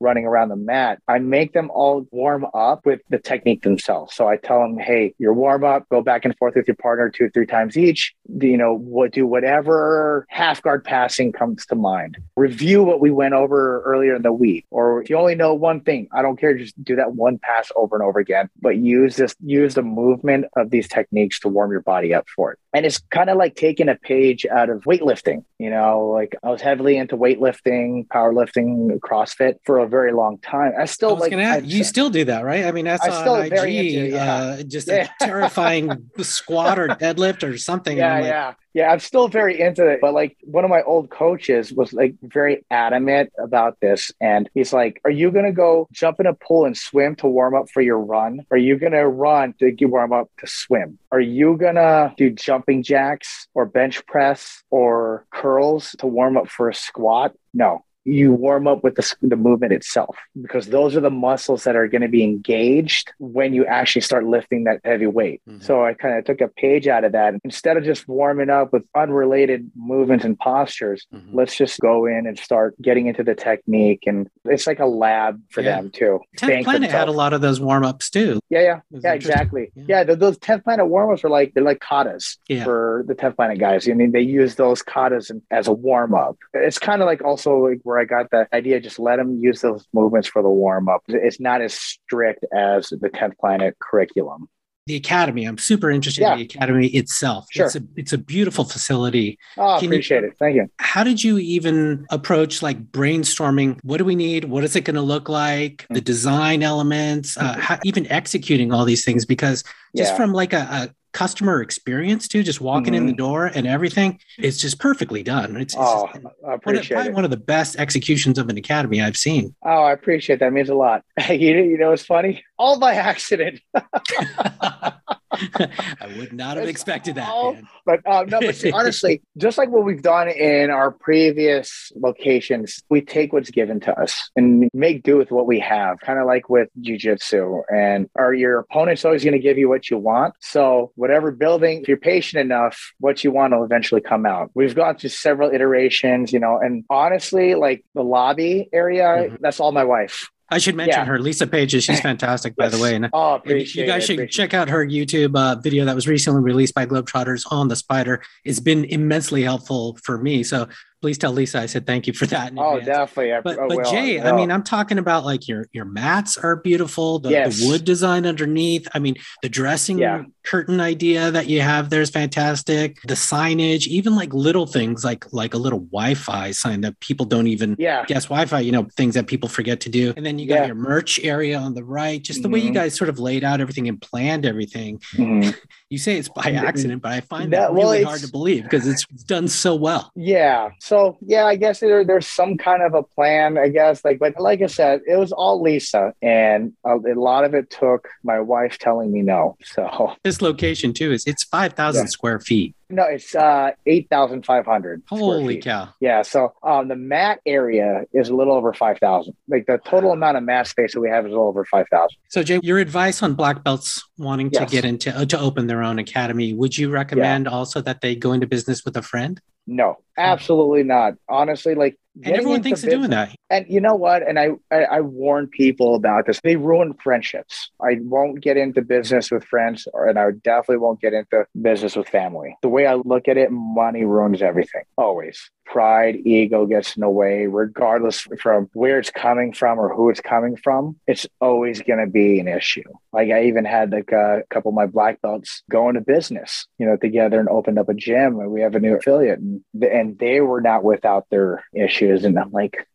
[0.00, 4.14] running around the mat, I make them all warm up with the technique themselves.
[4.14, 7.10] So I tell them, hey, your warm up, go back and forth with your partner
[7.10, 8.14] two or three times each.
[8.28, 12.18] You know, what do whatever half guard passing comes to mind.
[12.36, 14.66] Review what we went over earlier in the week.
[14.70, 17.70] Or if you only know one thing, I don't care, just do that one pass
[17.76, 18.48] over and over again.
[18.60, 22.52] But use this, use the movement of these techniques to warm your body up for
[22.52, 22.58] it.
[22.74, 25.44] And it's kind of like taking a page out of weightlifting.
[25.58, 30.72] You know, like I was heavily into weightlifting, powerlifting, CrossFit for a very long time.
[30.78, 32.64] I still I like ask, you still do that, right?
[32.64, 34.34] I mean, that's I still on IG, into, yeah.
[34.34, 35.08] uh, just yeah.
[35.08, 37.98] a terrifying squat or deadlift or something.
[37.98, 38.54] Yeah, like, yeah.
[38.74, 40.00] Yeah, I'm still very into it.
[40.00, 44.12] But like one of my old coaches was like very adamant about this.
[44.20, 47.56] And he's like, Are you gonna go jump in a pool and swim to warm
[47.56, 48.46] up for your run?
[48.52, 50.98] Are you gonna run to warm up to swim?
[51.10, 56.68] Are you gonna do jumping jacks or bench press or curls to warm up for
[56.68, 57.34] a squat?
[57.52, 61.76] No, you warm up with the, the movement itself because those are the muscles that
[61.76, 65.42] are going to be engaged when you actually start lifting that heavy weight.
[65.48, 65.60] Mm-hmm.
[65.62, 67.34] So I kind of took a page out of that.
[67.44, 71.36] Instead of just warming up with unrelated movements and postures, mm-hmm.
[71.36, 74.04] let's just go in and start getting into the technique.
[74.06, 75.76] And it's like a lab for yeah.
[75.76, 76.20] them too.
[76.38, 78.40] 10th Planet had a lot of those warm ups too.
[78.48, 78.80] Yeah, yeah.
[78.90, 79.70] Yeah, exactly.
[79.74, 82.64] Yeah, yeah those 10th Planet warm ups are like, they're like katas yeah.
[82.64, 83.88] for the 10th Planet guys.
[83.88, 86.38] I mean, they use those katas as a warm up.
[86.54, 88.80] It's kind of like also like where I got the idea.
[88.80, 91.02] Just let them use those movements for the warm up.
[91.08, 94.48] It's not as strict as the 10th Planet curriculum
[94.88, 95.44] the academy.
[95.44, 96.32] I'm super interested yeah.
[96.32, 97.46] in the academy itself.
[97.52, 97.66] Sure.
[97.66, 99.38] It's a it's a beautiful facility.
[99.56, 100.38] Oh, Can appreciate you, it.
[100.38, 100.66] Thank you.
[100.78, 103.78] How did you even approach like brainstorming?
[103.82, 104.46] What do we need?
[104.46, 105.86] What is it going to look like?
[105.90, 109.62] The design elements, uh, how, even executing all these things because
[109.94, 110.16] just yeah.
[110.16, 112.94] from like a, a, customer experience too, just walking mm-hmm.
[112.94, 113.18] in the mm-hmm.
[113.18, 115.56] door and everything, it's just perfectly done.
[115.56, 118.56] It's, it's oh, just, I appreciate one of, one of the best executions of an
[118.56, 119.54] academy I've seen.
[119.62, 120.46] Oh, I appreciate that.
[120.46, 121.04] It means a lot.
[121.28, 122.44] you, you know, it's funny.
[122.58, 123.60] All by accident.
[126.00, 127.28] I would not have expected that.
[127.28, 127.68] Man.
[127.84, 132.82] But uh, no, but see, honestly, just like what we've done in our previous locations,
[132.88, 135.98] we take what's given to us and make do with what we have.
[136.00, 139.90] Kind of like with jujitsu, and are your opponent's always going to give you what
[139.90, 140.34] you want.
[140.40, 144.50] So whatever building, if you're patient enough, what you want will eventually come out.
[144.54, 149.36] We've gone through several iterations, you know, and honestly, like the lobby area, mm-hmm.
[149.40, 150.30] that's all my wife.
[150.50, 151.04] I should mention yeah.
[151.04, 151.84] her, Lisa Pages.
[151.84, 152.94] She's fantastic, by the way.
[152.94, 156.42] And oh, appreciate you guys should check out her YouTube uh, video that was recently
[156.42, 158.22] released by Globetrotters on the spider.
[158.44, 160.42] It's been immensely helpful for me.
[160.42, 160.68] So
[161.00, 162.52] please tell Lisa I said thank you for that.
[162.56, 162.86] oh, advance.
[162.86, 163.34] definitely.
[163.34, 167.18] I, but, but Jay, I mean, I'm talking about like your your mats are beautiful.
[167.18, 167.60] The, yes.
[167.60, 168.88] the wood design underneath.
[168.94, 170.24] I mean, the dressing yeah.
[170.48, 173.00] Curtain idea that you have there is fantastic.
[173.02, 177.46] The signage, even like little things like like a little Wi-Fi sign that people don't
[177.48, 178.04] even Yeah.
[178.06, 180.14] guess Wi-Fi, you know, things that people forget to do.
[180.16, 180.66] And then you got Yeah.
[180.66, 182.74] your merch area on the right, just the way you Mhm.
[182.80, 185.00] guys sort of laid out everything and planned everything.
[185.14, 185.54] Mhm.
[185.90, 186.62] You say it's by Mhm.
[186.64, 189.74] accident, but I find That- that well, really hard to believe because it's done so
[189.74, 190.12] well.
[190.14, 190.68] Yeah.
[190.80, 194.04] So yeah, I guess there, there's some kind of a plan, I guess.
[194.04, 197.70] Like, but like I said, it was all Lisa, and a, a lot of it
[197.70, 199.56] took my wife telling me no.
[199.64, 202.06] So This location too is it's 5,000 Yeah.
[202.06, 202.74] square feet.
[202.90, 205.02] no, it's uh eight thousand five hundred.
[205.08, 205.88] Holy cow.
[206.00, 206.22] Yeah.
[206.22, 209.34] So um, the mat area is a little over five thousand.
[209.48, 211.86] Like the total amount of mat space that we have is a little over five
[211.90, 212.16] thousand.
[212.28, 214.64] So Jay, your advice on black belts wanting Yes.
[214.70, 218.14] to get into uh, to open their own academy, would you recommend also that they
[218.14, 219.40] go into business with a friend?
[219.68, 221.14] No, absolutely not.
[221.28, 223.34] Honestly, like And everyone thinks of doing that.
[223.50, 224.26] And you know what?
[224.26, 226.40] And I, I I warn people about this.
[226.42, 227.70] They ruin friendships.
[227.80, 231.96] I won't get into business with friends, or and I definitely won't get into business
[231.96, 232.56] with family.
[232.62, 234.84] The way I look at it, money ruins everything.
[234.96, 235.50] Always.
[235.70, 240.20] Pride, ego gets in the way, regardless from where it's coming from or who it's
[240.20, 240.96] coming from.
[241.06, 242.84] It's always going to be an issue.
[243.12, 246.86] Like I even had like a couple of my black belts go into business, you
[246.86, 250.18] know, together and opened up a gym, and we have a new affiliate, and and
[250.18, 252.86] they were not without their issues, and I'm like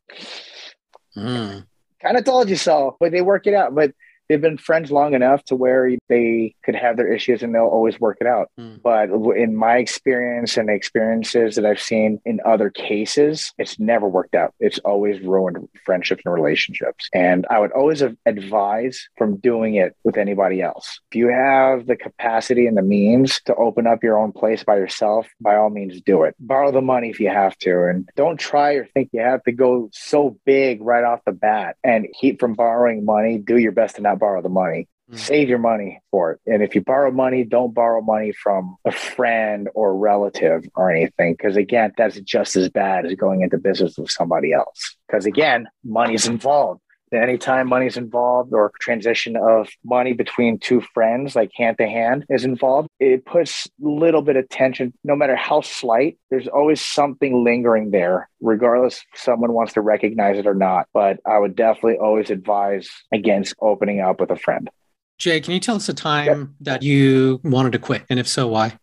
[1.16, 1.66] Mm.
[2.02, 3.76] kind of told you so, but they work it out.
[3.76, 3.94] But
[4.34, 8.00] they've been friends long enough to where they could have their issues and they'll always
[8.00, 8.50] work it out.
[8.60, 8.82] Mm.
[8.82, 14.10] But in my experience and the experiences that I've seen in other cases, it's never
[14.10, 14.56] worked out.
[14.60, 17.08] It's always ruined friendships and relationships.
[17.14, 21.00] And I would always advise from doing it with anybody else.
[21.12, 24.78] If you have the capacity and the means to open up your own place by
[24.78, 26.34] yourself, by all means do it.
[26.40, 27.84] Borrow the money if you have to.
[27.84, 31.76] And don't try or think you have to go so big right off the bat
[31.84, 33.38] and keep from borrowing money.
[33.38, 35.20] Do your best to not borrow the money Mm.
[35.20, 36.40] save your money for it.
[36.48, 41.34] And if you borrow money, don't borrow money from a friend or relative or anything.
[41.34, 44.96] Because again, that's just as bad as going into business with somebody else.
[45.08, 46.80] Because again, money's involved.
[47.14, 52.46] Anytime money's involved or transition of money between two friends, like hand to hand, is
[52.46, 56.18] involved, it puts a little bit of tension, no matter how slight.
[56.30, 60.88] There's always something lingering there, regardless if someone wants to recognize it or not.
[60.94, 64.70] But I would definitely always advise against opening up with a friend.
[65.18, 68.04] Jay, can you tell us a time that you wanted to quit?
[68.10, 68.78] And if so, why?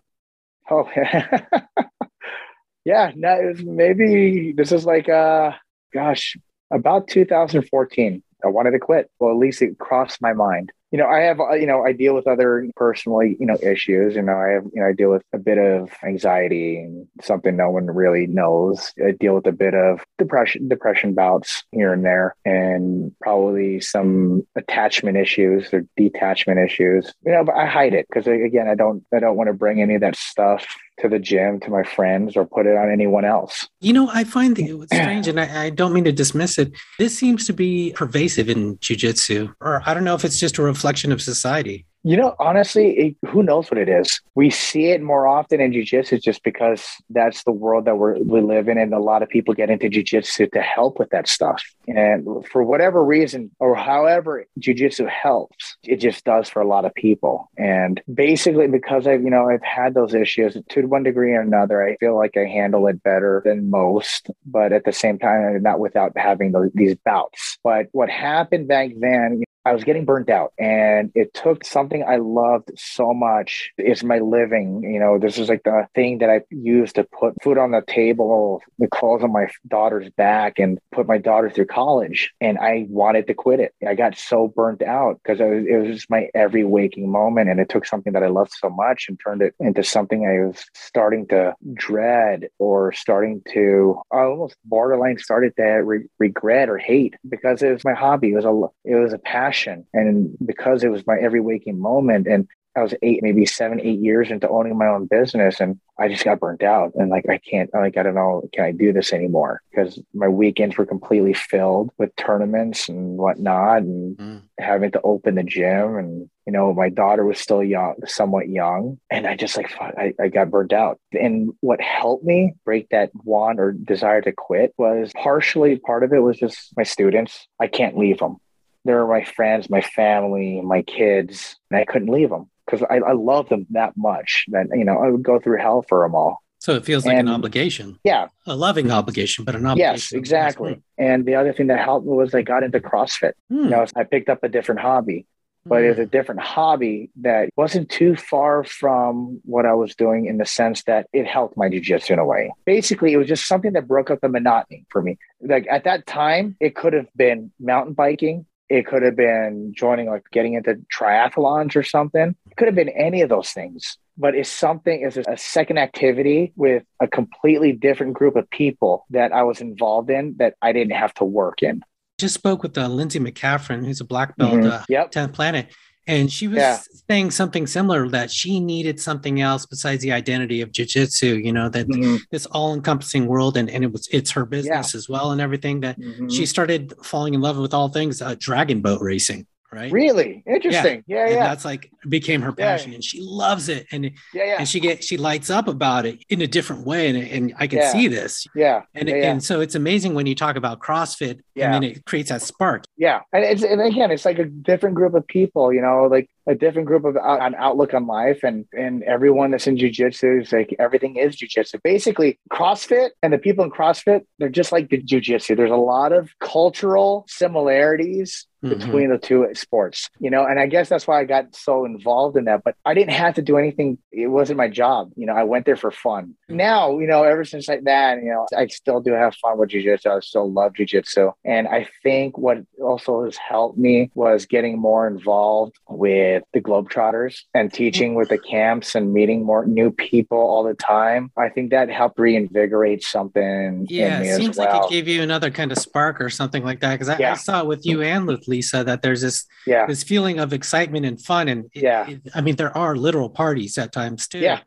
[0.71, 0.89] Oh,
[2.85, 3.13] yeah.
[3.15, 5.53] No, maybe this is like, uh,
[5.93, 6.37] gosh,
[6.71, 8.23] about 2014.
[8.45, 9.11] I wanted to quit.
[9.19, 10.73] Well, at least it crossed my mind.
[10.93, 14.17] You know, I have, uh, you know, I deal with other personally, you know, issues.
[14.17, 17.57] You know, I have, you know, I deal with a bit of anxiety and something
[17.57, 18.93] no one really knows.
[19.05, 24.45] I deal with a bit of depression, depression bouts here and there, and probably some
[24.57, 27.13] attachment issues or detachment issues.
[27.25, 29.81] You know, but I hide it because again, I don't, I don't want to bring
[29.81, 30.67] any of that stuff
[31.01, 33.69] to the gym to my friends or put it on anyone else.
[33.81, 36.73] You know, I find that it's strange, and I, I don't mean to dismiss it.
[36.99, 40.63] This seems to be pervasive in jujitsu, or I don't know if it's just a
[40.63, 41.87] reflection of society.
[42.03, 44.21] You know, honestly, it, who knows what it is?
[44.35, 48.41] We see it more often in jujitsu just because that's the world that we're, we
[48.41, 48.79] live in.
[48.79, 51.63] And a lot of people get into jujitsu to help with that stuff.
[51.87, 56.95] And for whatever reason or however jujitsu helps, it just does for a lot of
[56.95, 57.51] people.
[57.59, 61.83] And basically, because I've, you know, I've had those issues to one degree or another,
[61.83, 64.31] I feel like I handle it better than most.
[64.47, 67.59] But at the same time, not without having these bouts.
[67.63, 72.17] But what happened back then, I was getting burnt out and it took something I
[72.17, 73.71] loved so much.
[73.77, 74.83] It's my living.
[74.83, 77.83] You know, this is like the thing that I used to put food on the
[77.87, 82.33] table, the clothes on my daughter's back and put my daughter through college.
[82.41, 83.75] And I wanted to quit it.
[83.87, 87.51] I got so burnt out because it was just my every waking moment.
[87.51, 90.47] And it took something that I loved so much and turned it into something I
[90.47, 96.79] was starting to dread or starting to I almost borderline started to re- regret or
[96.79, 98.33] hate because it was my hobby.
[98.33, 99.50] It was a, it was a passion.
[99.93, 103.99] And because it was my every waking moment and I was eight, maybe seven, eight
[103.99, 106.93] years into owning my own business, and I just got burnt out.
[106.95, 109.61] And like, I can't, like, I don't know, can I do this anymore?
[109.71, 114.43] Because my weekends were completely filled with tournaments and whatnot, and Mm.
[114.61, 115.97] having to open the gym.
[115.97, 118.99] And, you know, my daughter was still young, somewhat young.
[119.11, 121.01] And I just like, fuck, I, I got burnt out.
[121.13, 126.13] And what helped me break that want or desire to quit was partially part of
[126.13, 127.49] it was just my students.
[127.59, 128.37] I can't leave them.
[128.85, 133.13] They're my friends, my family, my kids, and I couldn't leave them because I, I
[133.13, 136.39] love them that much that, you know, I would go through hell for them all.
[136.61, 138.27] So it feels like an obligation, Yeah.
[138.47, 139.95] a loving obligation, but an obligation.
[139.95, 140.83] Yes, exactly.
[140.99, 143.33] And the other thing that helped me was I got into CrossFit.
[143.49, 143.65] Hmm.
[143.65, 145.27] You know, I picked up a different hobby.
[145.67, 150.25] but it was a different hobby that wasn't too far from what I was doing
[150.25, 152.51] in the sense that it helped my jujitsu in a way.
[152.65, 155.19] Basically, it was just something that broke up the monotony for me.
[155.43, 158.47] Like at that time, it could have been mountain biking.
[158.71, 162.35] It could have been joining, like getting into triathlons or something.
[162.51, 166.53] It could have been any of those things but it's something it's a second activity
[166.55, 170.93] with a completely different group of people that I was involved in that I didn't
[170.93, 171.83] have to work in.
[172.19, 174.71] Just spoke with uh, Lindsay McCaffrey, who's a black belt, Mhm.
[174.71, 175.13] uh, Yep.
[175.13, 175.73] 10th Planet,
[176.11, 176.79] and she was Yeah.
[177.09, 181.43] saying something similar that she needed something else besides the identity of jujitsu.
[181.45, 182.21] You know that Mhm.
[182.31, 185.99] this all-encompassing world, and, and it was it's her business as well, and everything that
[185.99, 186.31] Mhm.
[186.35, 189.47] she started falling in love with all things uh, dragon boat racing.
[189.73, 189.93] Right.
[189.93, 191.05] really interesting.
[191.07, 192.65] Yeah, and yeah, that's like became her Yeah.
[192.73, 196.07] passion and she loves it and yeah, yeah, and she get she lights up about
[196.07, 197.93] it in a different way and, and i can Yeah.
[197.93, 199.31] see this yeah, and yeah, yeah.
[199.31, 201.67] and so it's amazing when you talk about crossfit Yeah.
[201.67, 204.97] and then it creates that spark Yeah, and it's and again, it's like a different
[204.97, 208.43] group of people, you know, like a different group of out, an outlook on life,
[208.43, 211.81] and and everyone that's in jujitsu is like everything is jujitsu.
[211.85, 215.57] Basically, CrossFit and the people in CrossFit, they're just like the jujitsu.
[215.57, 218.79] There's a lot of cultural similarities Mhm.
[218.79, 222.37] between the two sports, you know, and I guess that's why I got so involved
[222.37, 222.63] in that.
[222.65, 225.35] But I didn't have to do anything; it wasn't my job, you know.
[225.35, 226.35] I went there for fun.
[226.49, 229.71] Now, you know, ever since like that, you know, I still do have fun with
[229.71, 230.17] jujitsu.
[230.17, 235.07] I still love jujitsu, and I think what also has helped me was getting more
[235.07, 240.65] involved with the Globetrotters and teaching with the camps and meeting more new people all
[240.65, 241.31] the time.
[241.37, 244.69] I think that helped reinvigorate something yeah in me it seems well.
[244.73, 247.35] like it gave you another kind of spark or something like that because I, I
[247.35, 251.05] saw it with you and with lisa that there's this yeah, this feeling of excitement
[251.11, 252.11] and fun and it- Yeah.
[252.11, 254.61] it- i mean there are literal parties at times too yeah,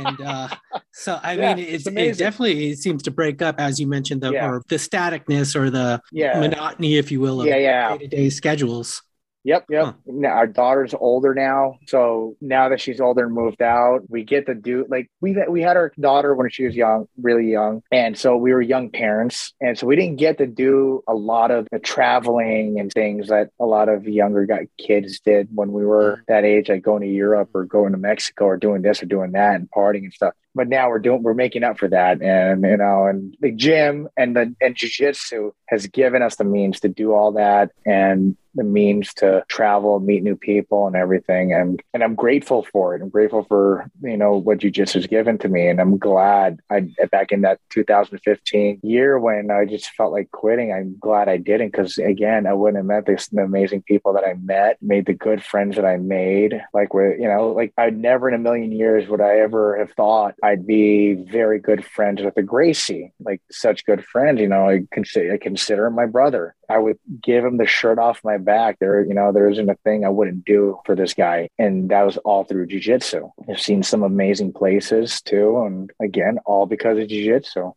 [0.00, 0.48] and uh,
[1.04, 3.86] so I Yeah, mean, it's it's, it definitely it seems to break up, as you
[3.96, 4.46] mentioned, the Yeah.
[4.48, 5.88] or the staticness or the
[6.20, 6.38] yeah.
[6.44, 7.88] monotony, if you will, of Yeah, yeah.
[7.92, 9.02] day to day schedules.
[9.44, 9.84] Yep, yep.
[9.84, 9.92] Huh.
[10.06, 14.46] Now, our daughter's older now, so now that she's older and moved out, we get
[14.46, 18.16] to do like we we had our daughter when she was young, really young, and
[18.16, 21.68] so we were young parents, and so we didn't get to do a lot of
[21.70, 26.22] the traveling and things that a lot of younger kids did when we were mm-hmm.
[26.28, 29.32] that age, like going to Europe or going to Mexico or doing this or doing
[29.32, 30.32] that and partying and stuff.
[30.54, 34.08] But now we're doing we're making up for that, and you know, and the gym
[34.16, 38.64] and the and jujitsu has given us the means to do all that and the
[38.64, 41.52] means to travel, meet new people and everything.
[41.52, 43.02] And and I'm grateful for it.
[43.02, 45.68] I'm grateful for, you know, what jujitsu has given to me.
[45.68, 50.72] And I'm glad I back in that 2015 year when I just felt like quitting,
[50.72, 54.24] I'm glad I didn't because again, I wouldn't have met this the amazing people that
[54.24, 56.60] I met, made the good friends that I made.
[56.72, 59.92] Like with, you know, like I'd never in a million years would I ever have
[59.92, 64.40] thought I'd be very good friends with a Gracie, like such good friends.
[64.40, 66.54] You know, I consider I consider him my brother.
[66.68, 68.78] I would give him the shirt off my back.
[68.78, 71.48] There, you know, there isn't a thing I wouldn't do for this guy.
[71.58, 73.30] And that was all through jujitsu.
[73.48, 75.62] I've seen some amazing places too.
[75.64, 77.72] And again, all because of jujitsu.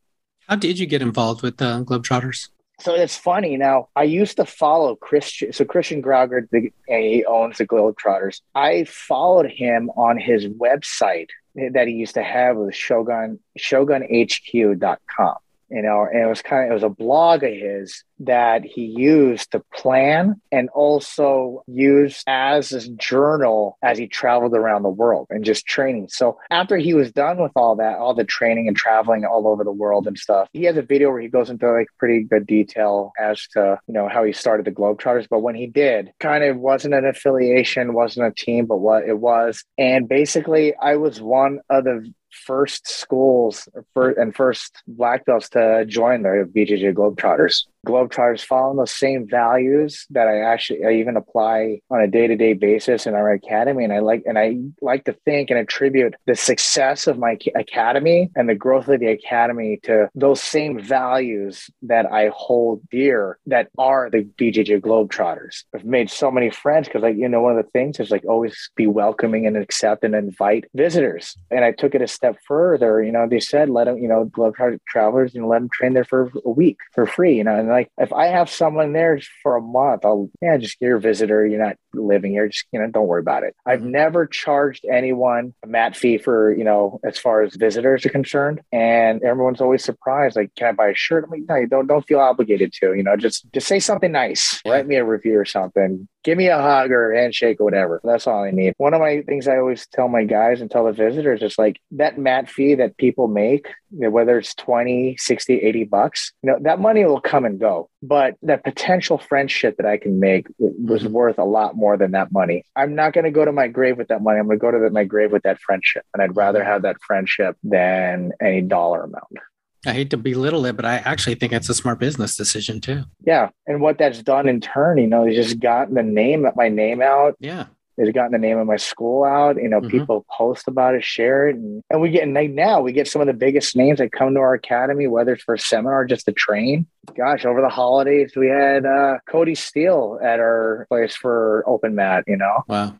[0.47, 2.49] How did you get involved with the Globetrotters?
[2.79, 3.57] So it's funny.
[3.57, 5.51] Now, I used to follow Christian.
[5.51, 8.41] So Christian Graugart, the, and he owns the Globetrotters.
[8.53, 15.35] I followed him on his website that he used to have with Shogun, shogunhq.com.
[15.69, 18.83] You know, and it was kind of, it was a blog of his that he
[18.83, 25.27] used to plan and also used as his journal as he traveled around the world
[25.29, 26.07] and just training.
[26.09, 29.63] So after he was done with all that, all the training and traveling all over
[29.63, 32.47] the world and stuff, he has a video where he goes into like pretty good
[32.47, 35.27] detail as to, you know, how he started the Globetrotters.
[35.29, 39.19] But when he did, kind of wasn't an affiliation, wasn't a team, but what it
[39.19, 39.63] was.
[39.77, 42.11] And basically I was one of the
[42.45, 47.65] first schools and first black belts to join the BJJ Globetrotters.
[47.87, 52.35] Globetrotters following those same values that I actually I even apply on a day to
[52.35, 56.15] day basis in our academy, and I like and I like to think and attribute
[56.25, 61.69] the success of my academy and the growth of the academy to those same values
[61.83, 65.63] that I hold dear that are the BJJ Globetrotters.
[65.73, 68.25] I've made so many friends because like you know one of the things is like
[68.25, 73.01] always be welcoming and accept and invite visitors, and I took it a step further.
[73.01, 75.93] You know they said let them you know Globetrotter travelers you know let them train
[75.93, 77.37] there for a week for free.
[77.37, 80.77] You know and like if I have someone there for a month, I'll yeah, just
[80.81, 81.45] you're a visitor.
[81.45, 82.47] You're not living here.
[82.47, 83.55] Just you know, don't worry about it.
[83.67, 83.91] I've mm-hmm.
[83.91, 88.61] never charged anyone a mat fee for you know as far as visitors are concerned,
[88.71, 90.35] and everyone's always surprised.
[90.35, 91.25] Like, can I buy a shirt?
[91.25, 92.95] I'm like, no, you don't don't feel obligated to.
[92.95, 94.59] You know, just just say something nice.
[94.65, 96.07] Write me a review or something.
[96.23, 98.01] Give me a hug or a handshake or whatever.
[98.03, 98.73] That's all I need.
[98.77, 101.79] One of my things I always tell my guys and tell the visitors is like
[101.91, 106.81] that mat fee that people make, whether it's 20, 60, 80 bucks, you know, that
[106.81, 107.89] money will come and go go.
[108.01, 111.11] But that potential friendship that I can make was Mhm.
[111.11, 112.63] worth a lot more than that money.
[112.75, 114.39] I'm not going to go to my grave with that money.
[114.39, 116.03] I'm going to go to the, my grave with that friendship.
[116.13, 119.37] And I'd rather have that friendship than any dollar amount.
[119.85, 123.03] I hate to belittle it, but I actually think it's a smart business decision too.
[123.23, 123.49] Yeah.
[123.67, 127.01] And what that's done in turn, you know, it's just gotten the name, my name
[127.01, 127.35] out.
[127.39, 127.65] Yeah.
[127.97, 129.55] It's gotten the name of my school out.
[129.57, 129.89] You know, Mhm.
[129.89, 131.55] people post about it, share it.
[131.55, 134.33] And, and we get, and now we get some of the biggest names that come
[134.35, 136.85] to our academy, whether it's for a seminar, just to train.
[137.15, 142.23] Gosh, over the holidays, we had uh, Cody Steele at our place for open mat,
[142.27, 142.63] you know?
[142.67, 142.93] Wow.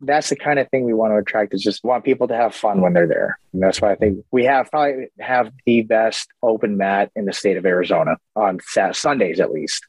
[0.00, 2.54] that's the kind of thing we want to attract is just want people to have
[2.54, 3.38] fun when they're there.
[3.54, 7.32] And that's why I think we have probably have the best open mat in the
[7.32, 9.86] state of Arizona on Sat- Sundays at least.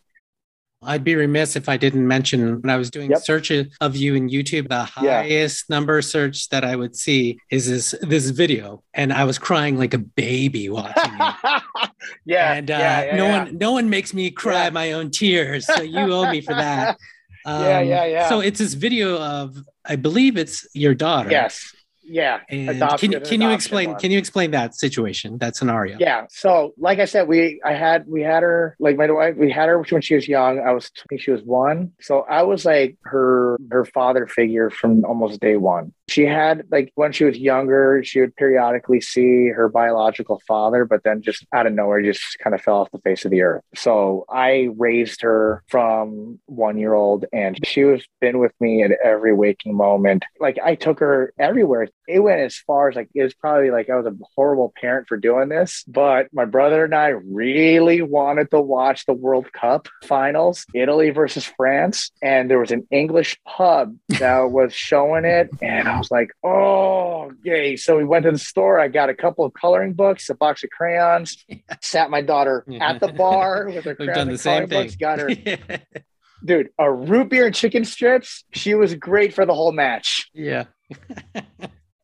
[0.85, 3.19] I'd be remiss if I didn't mention when I was doing Yep.
[3.23, 5.21] searches of you in YouTube, the Yeah.
[5.21, 9.77] highest number search that I would see is this this video, and I was crying
[9.77, 11.35] like a baby watching it.
[12.25, 13.31] yeah, and uh, yeah, yeah, no yeah.
[13.43, 14.69] one no one makes me cry Yeah.
[14.71, 16.97] my own tears, so you owe me for that.
[17.45, 18.29] Um, Yeah, yeah, yeah.
[18.29, 19.55] So it's this video of
[19.85, 21.29] I believe it's your daughter.
[21.29, 21.73] Yes,
[22.05, 22.39] yeah.
[22.49, 23.99] And can, can you explain one.
[23.99, 25.97] can you explain that situation, that scenario?
[25.99, 26.25] Yeah.
[26.29, 29.35] So, like I said, we I had we had her like my wife.
[29.37, 30.59] We had her when she was young.
[30.59, 31.91] I was I think she was one.
[32.01, 35.93] So I was like her her father figure from almost day one.
[36.07, 41.03] She had like when she was younger, she would periodically see her biological father, but
[41.03, 43.63] then just out of nowhere, just kind of fell off the face of the earth.
[43.75, 48.91] So I raised her from one year old, and she was been with me at
[49.03, 50.25] every waking moment.
[50.39, 51.87] Like I took her everywhere.
[52.07, 55.07] It went as far as like it was probably like I was a horrible parent
[55.07, 59.87] for doing this, but my brother and I really wanted to watch the World Cup
[60.03, 65.94] finals, Italy versus France, and there was an English pub that was showing it, and
[65.95, 68.79] I was like, "Oh, yay!" So we went to the store.
[68.79, 71.45] I got a couple of coloring books, a box of crayons,
[71.81, 74.83] sat my daughter at the bar with her done the and same coloring thing.
[74.83, 74.95] books.
[74.97, 75.29] Got her,
[76.45, 78.43] dude, a root beer and chicken strips.
[78.51, 80.65] She was great for the whole match yeah.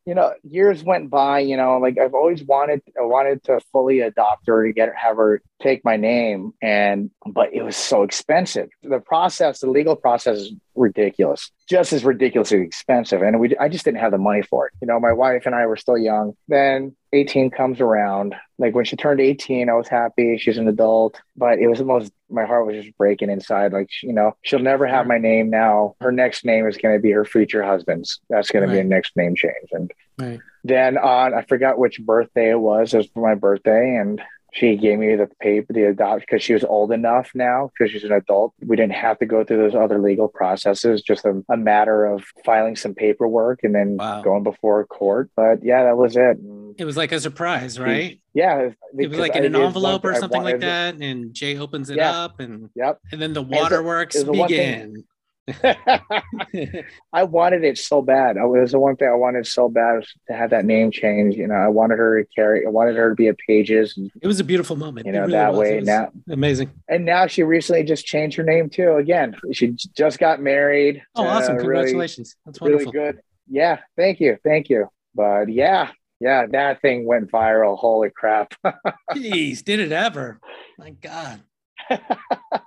[0.06, 4.00] You know, years went by, you know, like I've always wanted, I wanted to fully
[4.00, 6.54] adopt her to get have her take my name.
[6.62, 8.70] And, but it was so expensive.
[8.82, 13.22] The process, the legal process is ridiculous, just as ridiculously expensive.
[13.22, 14.74] And we, I just didn't have the money for it.
[14.82, 16.34] You know, my wife and I were still young.
[16.48, 18.36] Then 18 comes around.
[18.62, 20.38] Like when she turned 18, I was happy.
[20.38, 23.74] She's an adult, but it was the most, my heart was just breaking inside.
[23.74, 25.96] Like, you know, she'll never have my name now.
[26.00, 28.20] Her next name is going to be her future husband's.
[28.30, 28.86] That's going to be Right.
[28.86, 29.70] a next name change.
[29.72, 30.40] And Right.
[30.64, 32.94] then on I forgot which birthday it was.
[32.94, 34.22] It was for my birthday, and
[34.54, 38.04] she gave me the paper, the adopt because she was old enough now because she's
[38.04, 38.54] an adult.
[38.60, 41.02] We didn't have to go through those other legal processes.
[41.02, 44.22] Just a, a matter of filing some paperwork and then Wow.
[44.22, 45.30] going before court.
[45.38, 46.38] But yeah, that was it.
[46.78, 48.20] It was like a surprise, right?
[48.34, 51.98] yeah, It was like in an envelope or something like that, and Jay opens it
[51.98, 52.12] Yeah.
[52.12, 53.00] up, and Yep.
[53.12, 55.04] and then the waterworks it's the one begin.
[57.14, 58.38] I wanted it so bad.
[58.38, 61.36] It was the one thing I wanted so bad to have that name change.
[61.36, 62.66] You know, I wanted her to carry.
[62.66, 63.96] I wanted her to be at Pages.
[63.98, 65.08] And, it was a beautiful moment.
[65.08, 65.60] you know, really that was.
[65.60, 66.12] Way now.
[66.30, 66.72] amazing.
[66.88, 68.94] And now she recently just changed her name too.
[68.96, 71.02] Again, she just got married.
[71.16, 71.56] Oh, awesome!
[71.56, 72.36] Uh, really- Congratulations.
[72.46, 73.20] That's Really, good.
[73.50, 74.88] Yeah, thank you, thank you.
[75.16, 77.78] But yeah, yeah, that thing went viral.
[77.78, 78.54] Holy crap!
[79.12, 80.40] Jeez, did it ever?
[80.78, 81.42] My God.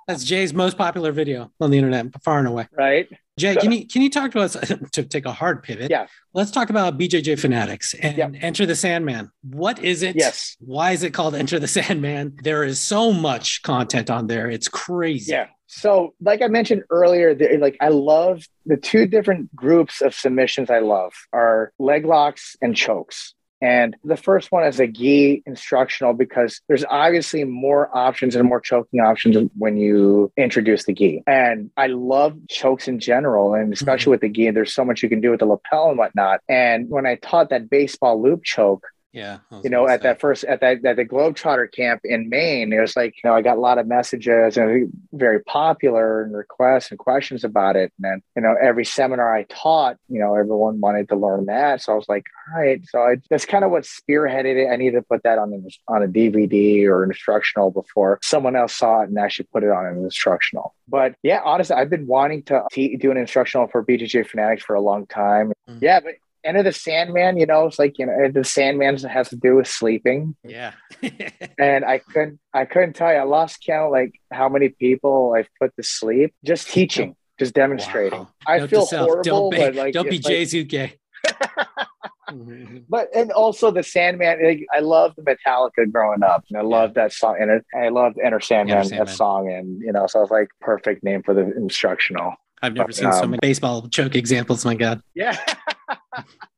[0.07, 2.69] That's Jay's most popular video on the internet, far and away.
[2.73, 3.09] right?
[3.37, 4.53] Jay, can you can you talk to us
[4.93, 5.91] to take a hard pivot?
[5.91, 6.07] Yeah.
[6.35, 8.31] Let's talk about BJJ Fanatics and Yeah.
[8.41, 9.31] Enter the Sandman.
[9.43, 10.15] What is it?
[10.15, 10.57] Yes.
[10.61, 12.37] Why is it called Enter the Sandman?
[12.43, 14.49] There is so much content on there.
[14.49, 15.33] It's crazy.
[15.33, 15.49] Yeah.
[15.67, 20.71] So, like I mentioned earlier, the, like I love the two different groups of submissions.
[20.71, 23.35] I love are leg locks and chokes.
[23.65, 28.61] And the first one is a gi instructional because there's obviously more options and more
[28.61, 31.23] choking options when you introduce the gi.
[31.27, 34.11] And I love chokes in general, and especially mm-hmm.
[34.11, 34.51] with the gi.
[34.51, 36.43] There's so much you can do with the lapel and whatnot.
[36.47, 38.85] And when I taught that baseball loop choke,
[39.15, 39.39] Yeah.
[39.63, 40.09] You know, at say.
[40.09, 43.37] that first at that at the Globetrotter camp in Maine, it was like, you know,
[43.37, 47.93] I got a lot of messages and very popular and requests and questions about it.
[47.97, 51.81] And then, you know, every seminar I taught, you know, everyone wanted to learn that.
[51.81, 52.83] So I was like, all right.
[52.89, 54.69] So I, that's kind of what spearheaded it.
[54.69, 58.75] I needed to put that on an, on a DVD or instructional before someone else
[58.75, 60.75] saw it and actually put it on an instructional.
[60.89, 64.75] But yeah, honestly, I've been wanting to te- do an instructional for BJJ Fanatics for
[64.75, 65.53] a long time.
[65.69, 65.79] Mhm.
[65.81, 66.15] Yeah, but
[66.45, 69.67] Enter the Sandman, you know, it's like you know, the Sandman has to do with
[69.67, 70.73] sleeping, yeah.
[71.59, 73.19] and I couldn't, I couldn't tell you.
[73.19, 78.21] I lost count like how many people I've put to sleep just teaching, just demonstrating.
[78.21, 78.29] Wow.
[78.47, 80.99] I Note feel horrible, Don't be, but like don't be Jay Zuke.
[82.89, 84.45] But and also the Sandman.
[84.45, 88.41] Like, I loved Metallica growing up, and I loved that song, and I loved Enter
[88.41, 91.43] Sandman, Enter Sandman, that song, and you know, so it's like perfect name for the
[91.57, 92.35] instructional.
[92.65, 94.65] I've never but, seen um, so many baseball choke examples.
[94.65, 95.03] My God.
[95.15, 95.39] Yeah.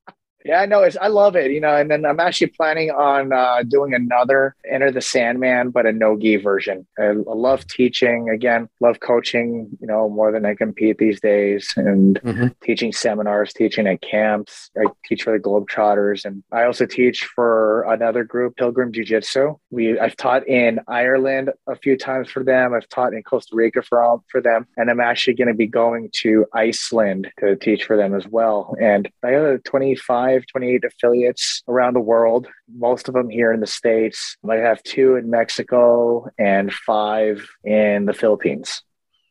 [0.46, 0.82] Yeah, I know.
[0.82, 1.74] It's, I love it, you know.
[1.74, 6.16] And then I'm actually planning on uh, doing another Enter the Sandman, but a no
[6.16, 6.86] gi version.
[6.98, 8.30] I, I, love teaching.
[8.30, 9.68] Again, love coaching.
[9.80, 12.46] You know, more than I compete these days, and mm-hmm.
[12.62, 14.70] teaching seminars, teaching at camps.
[14.78, 19.56] I teach for the Globetrotters, and I also teach for another group, Pilgrim Jiu Jitsu.
[19.70, 22.72] We I've taught in Ireland a few times for them.
[22.72, 26.10] I've taught in Costa Rica for for them, and I'm actually going to be going
[26.22, 28.76] to Iceland to teach for them as well.
[28.80, 33.60] And I have 25 25, 28 affiliates around the world, most of them here in
[33.60, 34.36] the States.
[34.48, 38.82] I have two in Mexico and five in the Philippines.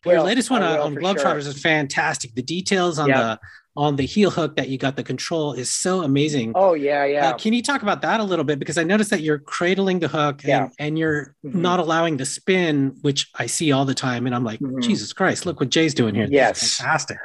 [0.05, 1.51] Your well, latest one on, on Globetrotters sure.
[1.51, 2.35] is fantastic.
[2.35, 3.39] The details on the
[3.77, 6.53] on the heel hook that you got the control is so amazing.
[6.55, 7.29] Oh yeah, yeah.
[7.29, 8.57] Uh, can you talk about that a little bit?
[8.57, 10.69] Because I noticed that you're cradling the hook and, yeah.
[10.79, 11.61] and you're mm-hmm.
[11.61, 14.27] not allowing the spin, which I see all the time.
[14.27, 14.79] And I'm like, mm-hmm.
[14.79, 16.27] Jesus Christ, look what Jay's doing here.
[16.29, 16.77] Yes.
[16.77, 17.17] fantastic.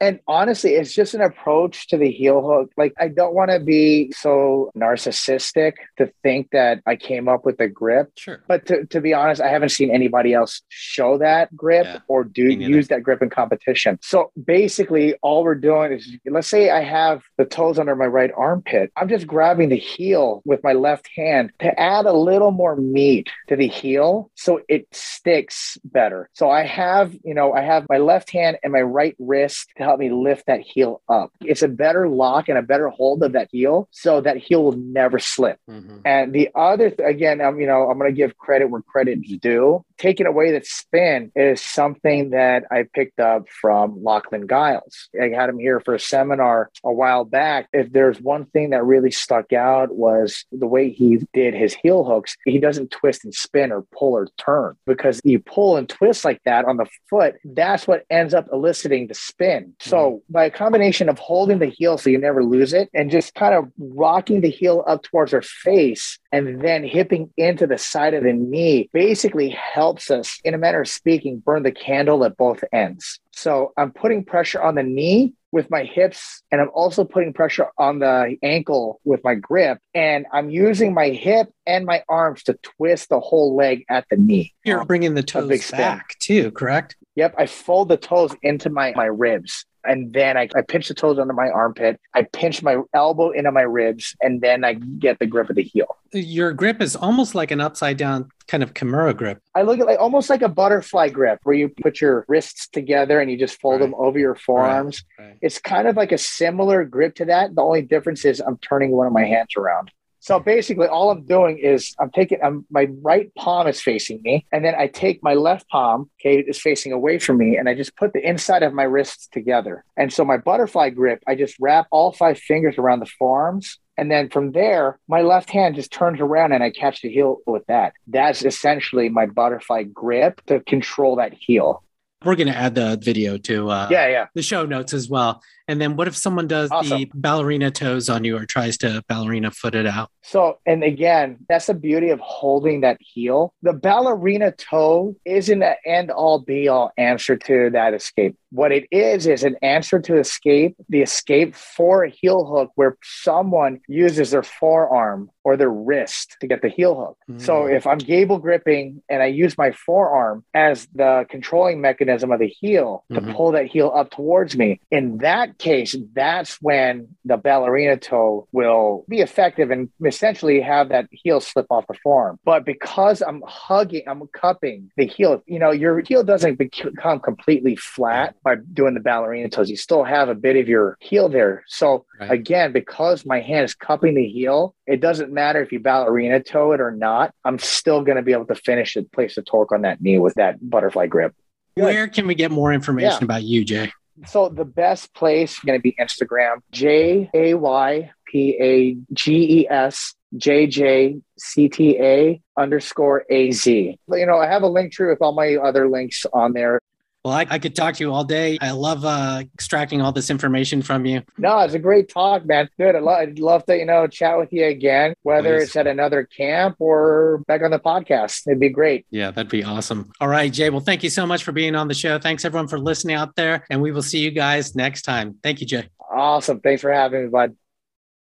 [0.00, 2.70] And honestly, it's just an approach to the heel hook.
[2.76, 7.58] Like, I don't want to be so narcissistic to think that I came up with
[7.58, 8.12] the grip.
[8.16, 8.42] Sure.
[8.46, 12.24] But to, to be honest, I haven't seen anybody else show that grip yeah, or
[12.24, 13.98] do use that grip in competition.
[14.02, 18.30] So basically, all we're doing is let's say I have the toes under my right
[18.36, 18.92] armpit.
[18.96, 23.30] I'm just grabbing the heel with my left hand to add a little more meat
[23.48, 26.28] to the heel so it sticks better.
[26.34, 29.87] So I have, you know, I have my left hand and my right wrist to
[29.88, 31.32] help me lift that heel up.
[31.40, 34.76] It's a better lock and a better hold of that heel so that heel will
[34.76, 35.58] never slip.
[35.68, 35.98] Mm-hmm.
[36.04, 39.20] And the other, th- again, I'm, you know, I'm going to give credit where credit
[39.24, 39.84] is due.
[39.96, 45.08] Taking away that spin is something that I picked up from Lachlan Giles.
[45.20, 47.68] I had him here for a seminar a while back.
[47.72, 52.04] If there's one thing that really stuck out was the way he did his heel
[52.04, 52.36] hooks.
[52.44, 56.42] He doesn't twist and spin or pull or turn because you pull and twist like
[56.44, 57.36] that on the foot.
[57.44, 59.74] That's what ends up eliciting the spin.
[59.80, 63.34] So by a combination of holding the heel so you never lose it and just
[63.34, 68.14] kind of rocking the heel up towards her face and then hipping into the side
[68.14, 72.36] of the knee basically helps us, in a manner of speaking, burn the candle at
[72.36, 73.20] both ends.
[73.32, 77.68] So I'm putting pressure on the knee with my hips and I'm also putting pressure
[77.78, 82.54] on the ankle with my grip and I'm using my hip and my arms to
[82.54, 84.54] twist the whole leg at the knee.
[84.64, 86.96] You're bringing the toes back too, correct?
[87.14, 90.94] Yep, I fold the toes into my my ribs and then I, I pinch the
[90.94, 92.00] toes under my armpit.
[92.14, 95.62] I pinch my elbow into my ribs, and then I get the grip of the
[95.62, 95.96] heel.
[96.12, 99.42] Your grip is almost like an upside down kind of Kimura grip.
[99.54, 103.20] I look at like almost like a butterfly grip, where you put your wrists together
[103.20, 103.86] and you just fold right.
[103.86, 105.04] them over your forearms.
[105.18, 105.26] Right.
[105.26, 105.38] Right.
[105.42, 107.54] It's kind of like a similar grip to that.
[107.54, 109.90] The only difference is I'm turning one of my hands around.
[110.20, 114.46] So basically, all I'm doing is I'm taking I'm, my right palm is facing me,
[114.52, 117.74] and then I take my left palm, okay, is facing away from me, and I
[117.74, 119.84] just put the inside of my wrists together.
[119.96, 124.10] And so my butterfly grip, I just wrap all five fingers around the forearms, and
[124.10, 127.66] then from there, my left hand just turns around and I catch the heel with
[127.66, 127.94] that.
[128.06, 131.82] That's essentially my butterfly grip to control that heel.
[132.24, 134.26] We're going to add the video to uh, yeah, yeah.
[134.34, 135.42] the show notes as well.
[135.68, 136.98] And then what if someone does awesome.
[136.98, 140.10] the ballerina toes on you or tries to ballerina foot it out?
[140.22, 143.54] So, and again, that's the beauty of holding that heel.
[143.62, 148.36] The ballerina toe isn't an end all be all answer to that escape.
[148.50, 152.96] What it is, is an answer to escape, the escape for a heel hook where
[153.02, 157.18] someone uses their forearm or their wrist to get the heel hook.
[157.30, 157.40] Mm.
[157.42, 162.38] So if I'm gable gripping and I use my forearm as the controlling mechanism of
[162.38, 163.32] the heel to mm-hmm.
[163.32, 169.04] pull that heel up towards me, in that case, that's when the ballerina toe will
[169.08, 172.38] be effective and essentially have that heel slip off the form.
[172.44, 177.76] But because I'm hugging, I'm cupping the heel, you know, your heel doesn't become completely
[177.76, 179.70] flat by doing the ballerina toes.
[179.70, 181.64] You still have a bit of your heel there.
[181.66, 182.30] So right.
[182.30, 186.72] again, because my hand is cupping the heel, it doesn't matter if you ballerina toe
[186.72, 187.34] it or not.
[187.44, 190.18] I'm still going to be able to finish it, place the torque on that knee
[190.18, 191.34] with that butterfly grip.
[191.74, 193.24] Where can we get more information yeah.
[193.24, 193.92] about you, Jay?
[194.26, 199.60] So the best place is going to be Instagram, J A Y P A G
[199.60, 203.98] E S J J C T A underscore A Z.
[204.08, 206.80] You know, I have a link tree with all my other links on there.
[207.24, 208.58] Well, I, I, could talk to you all day.
[208.60, 211.22] I love uh, extracting all this information from you.
[211.36, 212.68] No, it's a great talk, man.
[212.78, 212.94] Good.
[212.94, 216.24] I'd, lo- I'd love to, you know, chat with you again, whether it's at another
[216.24, 218.46] camp or back on the podcast.
[218.46, 219.04] It'd be great.
[219.10, 220.12] Yeah, that'd be awesome.
[220.20, 220.70] All right, Jay.
[220.70, 222.18] Well, thank you so much for being on the show.
[222.18, 225.36] Thanks everyone for listening out there, and we will see you guys next time.
[225.42, 225.88] Thank you, Jay.
[226.10, 226.60] Awesome.
[226.60, 227.56] Thanks for having me, bud.